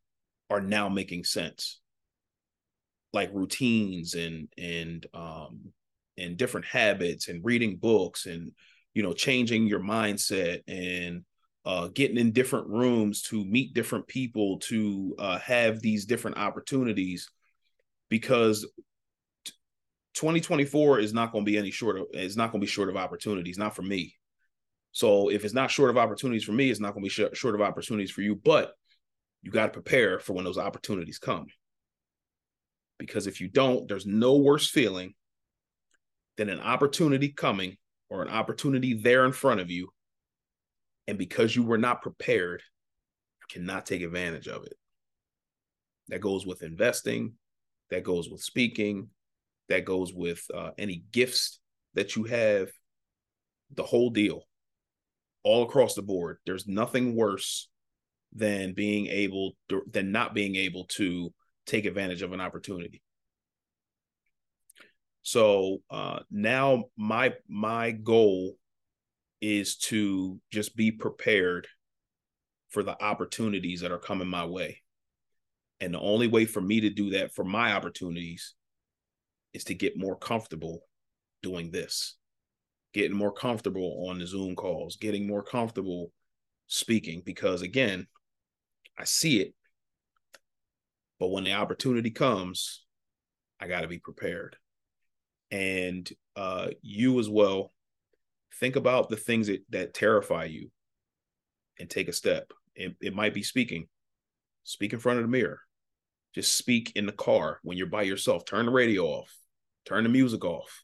are 0.51 0.61
now 0.61 0.89
making 0.89 1.25
sense. 1.25 1.81
Like 3.13 3.31
routines 3.33 4.15
and 4.15 4.49
and 4.59 5.07
um 5.15 5.73
and 6.19 6.37
different 6.37 6.67
habits 6.67 7.29
and 7.29 7.45
reading 7.45 7.77
books 7.77 8.27
and 8.27 8.53
you 8.95 9.03
know 9.03 9.13
changing 9.13 9.67
your 9.67 9.81
mindset 9.81 10.63
and 10.67 11.25
uh, 11.65 11.89
getting 11.89 12.19
in 12.19 12.33
different 12.33 12.69
rooms 12.69 13.23
to 13.23 13.45
meet 13.45 13.75
different 13.75 14.07
people 14.07 14.59
to 14.59 15.15
uh, 15.19 15.39
have 15.39 15.81
these 15.81 16.07
different 16.07 16.37
opportunities 16.37 17.31
because 18.09 18.67
2024 20.15 20.99
is 20.99 21.15
not 21.15 21.33
going 21.33 21.45
to 21.45 21.51
be 21.51 21.57
any 21.57 21.71
short 21.71 21.99
of 21.99 22.07
it's 22.13 22.37
not 22.37 22.51
going 22.53 22.61
to 22.61 22.67
be 22.67 22.71
short 22.71 22.89
of 22.89 22.97
opportunities 22.97 23.57
not 23.57 23.75
for 23.75 23.83
me 23.83 24.15
so 24.91 25.31
if 25.31 25.45
it's 25.45 25.55
not 25.55 25.71
short 25.71 25.89
of 25.89 25.97
opportunities 25.97 26.45
for 26.45 26.53
me 26.53 26.69
it's 26.69 26.81
not 26.81 26.93
going 26.93 27.03
to 27.03 27.07
be 27.07 27.09
sh- 27.09 27.39
short 27.39 27.55
of 27.55 27.63
opportunities 27.63 28.11
for 28.11 28.21
you 28.21 28.35
but 28.35 28.75
you 29.43 29.51
got 29.51 29.67
to 29.67 29.73
prepare 29.73 30.19
for 30.19 30.33
when 30.33 30.45
those 30.45 30.59
opportunities 30.59 31.19
come 31.19 31.47
Because 32.99 33.27
if 33.27 33.41
you 33.41 33.49
don't, 33.49 33.89
there's 33.89 34.07
no 34.07 34.37
worse 34.37 34.71
feeling 34.71 35.15
than 36.37 36.49
an 36.49 36.61
opportunity 36.61 37.29
coming 37.29 37.77
or 38.09 38.23
an 38.23 38.29
opportunity 38.29 38.95
there 38.95 39.25
in 39.25 39.33
front 39.33 39.61
of 39.61 39.71
you. 39.71 39.91
And 41.07 41.19
because 41.19 41.55
you 41.55 41.63
were 41.63 41.79
not 41.79 42.03
prepared, 42.03 42.63
you 43.41 43.61
cannot 43.61 43.87
take 43.87 44.03
advantage 44.03 44.49
of 44.49 44.65
it. 44.65 44.75
That 46.09 46.21
goes 46.21 46.47
with 46.47 46.63
investing, 46.63 47.35
that 47.91 48.05
goes 48.05 48.29
with 48.29 48.43
speaking, 48.43 49.09
that 49.69 49.85
goes 49.85 50.13
with 50.13 50.43
uh, 50.55 50.71
any 50.79 51.05
gifts 51.13 51.61
that 51.95 52.17
you 52.17 52.25
have, 52.25 52.71
the 53.75 53.83
whole 53.83 54.11
deal, 54.11 54.43
all 55.43 55.63
across 55.63 55.95
the 55.95 56.03
board. 56.03 56.39
There's 56.47 56.67
nothing 56.67 57.15
worse 57.17 57.69
than 58.35 58.75
being 58.75 59.07
able 59.09 59.53
to, 59.69 59.83
than 59.91 60.13
not 60.13 60.35
being 60.35 60.57
able 60.57 60.85
to 60.85 61.33
take 61.67 61.85
advantage 61.85 62.23
of 62.23 62.33
an 62.33 62.41
opportunity. 62.41 63.03
So 65.23 65.79
uh, 65.91 66.21
now 66.31 66.85
my 66.97 67.35
my 67.49 67.93
goal 67.93 68.57
is 69.43 69.77
to 69.77 70.41
just 70.53 70.77
be 70.77 70.93
prepared 70.93 71.67
for 72.71 72.83
the 72.83 73.03
opportunities 73.03 73.81
that 73.81 73.93
are 73.93 73.99
coming 73.99 74.29
my 74.29 74.47
way. 74.47 74.81
And 75.81 75.93
the 75.93 76.01
only 76.01 76.29
way 76.29 76.47
for 76.47 76.61
me 76.61 76.81
to 76.83 76.91
do 76.91 77.11
that 77.11 77.35
for 77.35 77.45
my 77.45 77.73
opportunities 77.73 78.55
is 79.53 79.65
to 79.65 79.75
get 79.75 79.99
more 79.99 80.17
comfortable 80.17 80.81
doing 81.43 81.73
this, 81.73 82.17
getting 82.95 83.17
more 83.17 83.33
comfortable 83.33 84.07
on 84.09 84.21
the 84.21 84.27
Zoom 84.27 84.55
calls, 84.55 84.97
getting 84.97 85.27
more 85.27 85.43
comfortable 85.43 86.13
speaking. 86.69 87.21
Because 87.27 87.63
again, 87.63 88.07
I 88.97 89.05
see 89.05 89.41
it, 89.41 89.55
but 91.19 91.29
when 91.29 91.43
the 91.43 91.55
opportunity 91.55 92.11
comes, 92.11 92.85
I 93.61 93.67
got 93.67 93.81
to 93.81 93.89
be 93.89 93.99
prepared. 93.99 94.57
And 95.51 96.09
uh, 96.37 96.69
you 96.81 97.19
as 97.19 97.29
well, 97.29 97.73
think 98.61 98.77
about 98.77 99.09
the 99.09 99.17
things 99.17 99.47
that, 99.49 99.63
that 99.71 99.95
terrify 99.95 100.45
you 100.45 100.71
and 101.79 101.89
take 101.89 102.09
a 102.09 102.13
step. 102.13 102.53
It, 102.75 102.95
it 103.01 103.15
might 103.15 103.35
be 103.35 103.43
speaking, 103.43 103.87
speak 104.65 104.93
in 104.93 104.99
front 104.99 105.19
of 105.19 105.25
the 105.25 105.31
mirror. 105.31 105.61
Just 106.35 106.57
speak 106.57 106.93
in 106.95 107.05
the 107.07 107.13
car 107.13 107.59
when 107.63 107.77
you're 107.77 107.87
by 107.87 108.03
yourself. 108.03 108.45
Turn 108.47 108.67
the 108.67 108.73
radio 108.73 109.05
off, 109.05 109.37
turn 109.85 110.05
the 110.05 110.09
music 110.09 110.45
off, 110.45 110.83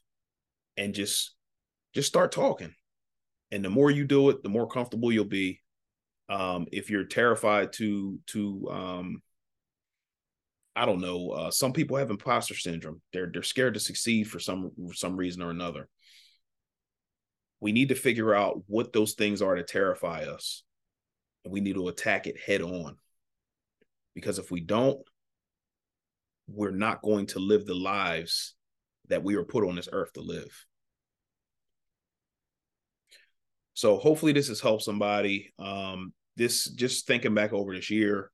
and 0.77 0.93
just 0.93 1.35
just 1.95 2.07
start 2.07 2.31
talking. 2.31 2.73
And 3.51 3.65
the 3.65 3.69
more 3.69 3.89
you 3.89 4.05
do 4.05 4.29
it, 4.29 4.43
the 4.43 4.49
more 4.49 4.67
comfortable 4.67 5.11
you'll 5.11 5.25
be. 5.25 5.61
Um, 6.29 6.67
if 6.71 6.91
you're 6.91 7.05
terrified 7.05 7.73
to 7.73 8.19
to 8.27 8.69
um, 8.69 9.21
I 10.75 10.85
don't 10.85 11.01
know. 11.01 11.31
Uh, 11.31 11.51
some 11.51 11.73
people 11.73 11.97
have 11.97 12.09
imposter 12.09 12.55
syndrome. 12.55 13.01
They're 13.11 13.29
they're 13.33 13.43
scared 13.43 13.73
to 13.73 13.79
succeed 13.79 14.29
for 14.29 14.39
some 14.39 14.71
some 14.93 15.17
reason 15.17 15.41
or 15.41 15.49
another. 15.49 15.89
We 17.61 17.71
need 17.71 17.89
to 17.89 17.95
figure 17.95 18.33
out 18.33 18.63
what 18.67 18.93
those 18.93 19.13
things 19.13 19.41
are 19.41 19.55
to 19.55 19.63
terrify 19.63 20.23
us, 20.23 20.63
and 21.43 21.53
we 21.53 21.61
need 21.61 21.75
to 21.75 21.87
attack 21.87 22.27
it 22.27 22.39
head 22.39 22.61
on. 22.61 22.97
Because 24.15 24.39
if 24.39 24.51
we 24.51 24.61
don't, 24.61 24.99
we're 26.47 26.71
not 26.71 27.01
going 27.01 27.27
to 27.27 27.39
live 27.39 27.65
the 27.65 27.75
lives 27.75 28.55
that 29.07 29.23
we 29.23 29.35
were 29.35 29.45
put 29.45 29.67
on 29.67 29.75
this 29.75 29.89
earth 29.91 30.13
to 30.13 30.21
live. 30.21 30.65
So 33.73 33.97
hopefully 33.97 34.33
this 34.33 34.49
has 34.49 34.59
helped 34.59 34.83
somebody. 34.83 35.53
Um, 35.57 36.13
this 36.35 36.65
just 36.65 37.07
thinking 37.07 37.33
back 37.33 37.53
over 37.53 37.73
this 37.73 37.89
year 37.89 38.31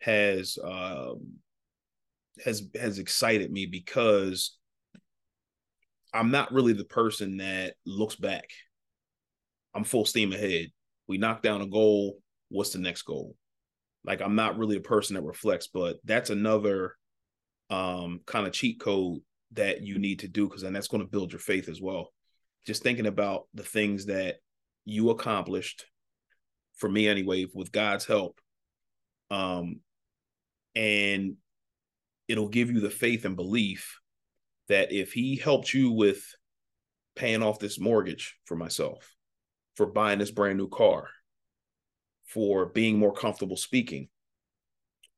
has 0.00 0.58
um, 0.62 1.38
has 2.44 2.68
has 2.80 2.98
excited 2.98 3.50
me 3.50 3.66
because 3.66 4.56
I'm 6.12 6.30
not 6.30 6.52
really 6.52 6.72
the 6.72 6.84
person 6.84 7.38
that 7.38 7.74
looks 7.86 8.16
back. 8.16 8.48
I'm 9.74 9.84
full 9.84 10.04
steam 10.04 10.32
ahead. 10.32 10.68
We 11.08 11.18
knock 11.18 11.42
down 11.42 11.62
a 11.62 11.66
goal. 11.66 12.18
What's 12.48 12.70
the 12.70 12.78
next 12.78 13.02
goal? 13.02 13.34
Like 14.04 14.20
I'm 14.20 14.34
not 14.34 14.58
really 14.58 14.76
a 14.76 14.80
person 14.80 15.14
that 15.14 15.22
reflects, 15.22 15.68
but 15.68 15.96
that's 16.04 16.30
another 16.30 16.96
um, 17.70 18.20
kind 18.26 18.46
of 18.46 18.52
cheat 18.52 18.80
code 18.80 19.20
that 19.52 19.82
you 19.82 19.98
need 19.98 20.20
to 20.20 20.28
do 20.28 20.46
because 20.46 20.62
then 20.62 20.72
that's 20.72 20.88
going 20.88 21.02
to 21.02 21.10
build 21.10 21.32
your 21.32 21.38
faith 21.38 21.68
as 21.68 21.80
well. 21.80 22.12
Just 22.66 22.82
thinking 22.82 23.06
about 23.06 23.48
the 23.54 23.62
things 23.62 24.06
that 24.06 24.36
you 24.84 25.10
accomplished, 25.10 25.86
for 26.76 26.88
me 26.88 27.08
anyway, 27.08 27.46
with 27.52 27.72
God's 27.72 28.04
help, 28.04 28.40
um, 29.30 29.80
and 30.74 31.36
it'll 32.28 32.48
give 32.48 32.70
you 32.70 32.80
the 32.80 32.90
faith 32.90 33.24
and 33.24 33.36
belief 33.36 33.98
that 34.72 34.92
if 34.92 35.12
He 35.12 35.36
helped 35.36 35.72
you 35.72 35.92
with 35.92 36.22
paying 37.14 37.42
off 37.42 37.58
this 37.58 37.78
mortgage 37.78 38.36
for 38.44 38.56
myself, 38.56 39.14
for 39.76 39.86
buying 39.86 40.18
this 40.18 40.30
brand 40.30 40.58
new 40.58 40.68
car, 40.68 41.08
for 42.26 42.66
being 42.66 42.98
more 42.98 43.12
comfortable 43.12 43.56
speaking, 43.56 44.08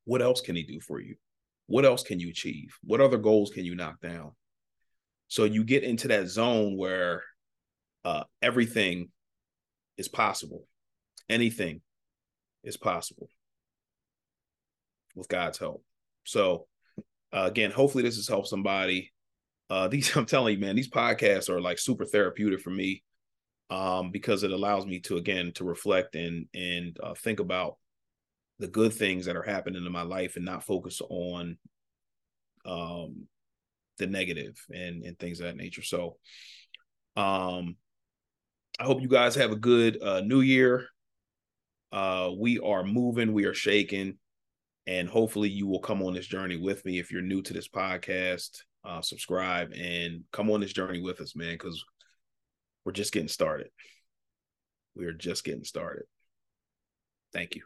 what 0.05 0.23
else 0.23 0.40
can 0.40 0.57
He 0.57 0.62
do 0.62 0.81
for 0.81 1.01
you? 1.01 1.17
what 1.67 1.85
else 1.85 2.03
can 2.03 2.21
you 2.21 2.31
achieve? 2.31 2.77
What 2.83 3.01
other 3.01 3.19
goals 3.19 3.51
can 3.51 3.64
you 3.64 3.75
knock 3.75 4.01
down? 4.01 4.33
So 5.29 5.45
you 5.45 5.64
get 5.64 5.83
into 5.83 6.09
that 6.09 6.29
zone 6.29 6.77
where 6.77 7.23
uh, 8.05 8.25
everything 8.43 9.09
is 9.97 10.09
possible. 10.09 10.67
Anything 11.29 11.81
is 12.62 12.77
possible 12.77 13.29
with 15.14 15.29
God's 15.29 15.59
help. 15.59 15.83
So 16.25 16.67
uh, 17.33 17.45
again, 17.47 17.71
hopefully 17.71 18.05
this 18.05 18.17
has 18.17 18.29
helped 18.29 18.49
somebody. 18.49 19.12
Uh, 19.70 19.88
these 19.88 20.14
I'm 20.16 20.27
telling 20.27 20.55
you, 20.55 20.61
man, 20.61 20.77
these 20.77 20.90
podcasts 20.90 21.48
are 21.48 21.61
like 21.61 21.79
super 21.79 22.05
therapeutic 22.05 22.61
for 22.61 22.70
me 22.70 23.03
um, 23.70 24.11
because 24.11 24.42
it 24.42 24.53
allows 24.53 24.87
me 24.87 25.00
to 25.00 25.16
again 25.16 25.53
to 25.55 25.64
reflect 25.64 26.14
and 26.14 26.46
and 26.55 26.96
uh, 27.03 27.14
think 27.14 27.40
about 27.40 27.77
the 28.59 28.68
good 28.68 28.92
things 28.92 29.27
that 29.27 29.37
are 29.37 29.42
happening 29.42 29.85
in 29.85 29.92
my 29.92 30.03
life 30.03 30.37
and 30.37 30.44
not 30.44 30.64
focus 30.64 31.00
on 31.09 31.59
um 32.66 33.27
the 33.98 34.07
negative 34.07 34.57
and 34.72 35.03
and 35.05 35.18
things 35.18 35.40
of 35.40 35.46
that 35.46 35.57
nature. 35.57 35.83
So 35.83 36.16
um 37.16 37.77
i 38.81 38.83
hope 38.83 39.00
you 39.00 39.09
guys 39.09 39.37
have 39.37 39.53
a 39.53 39.57
good 39.57 40.03
uh 40.03 40.20
new 40.20 40.40
year. 40.40 40.87
Uh 41.92 42.31
we 42.37 42.59
are 42.59 42.85
moving 42.85 43.33
we 43.33 43.44
are 43.44 43.55
shaking 43.55 44.18
and 44.87 45.09
hopefully 45.09 45.48
you 45.48 45.66
will 45.66 45.81
come 45.81 46.03
on 46.03 46.14
this 46.14 46.27
journey 46.27 46.57
with 46.57 46.85
me 46.85 46.98
if 46.98 47.11
you're 47.11 47.22
new 47.22 47.42
to 47.42 47.53
this 47.53 47.68
podcast 47.68 48.62
uh 48.85 49.01
subscribe 49.01 49.73
and 49.73 50.23
come 50.33 50.51
on 50.51 50.61
this 50.61 50.73
journey 50.73 51.01
with 51.01 51.20
us 51.20 51.35
man 51.35 51.55
because 51.55 51.85
we're 52.85 52.92
just 52.92 53.12
getting 53.12 53.29
started. 53.29 53.68
We 54.94 55.07
are 55.07 55.12
just 55.12 55.44
getting 55.44 55.64
started. 55.64 56.05
Thank 57.33 57.57
you 57.57 57.62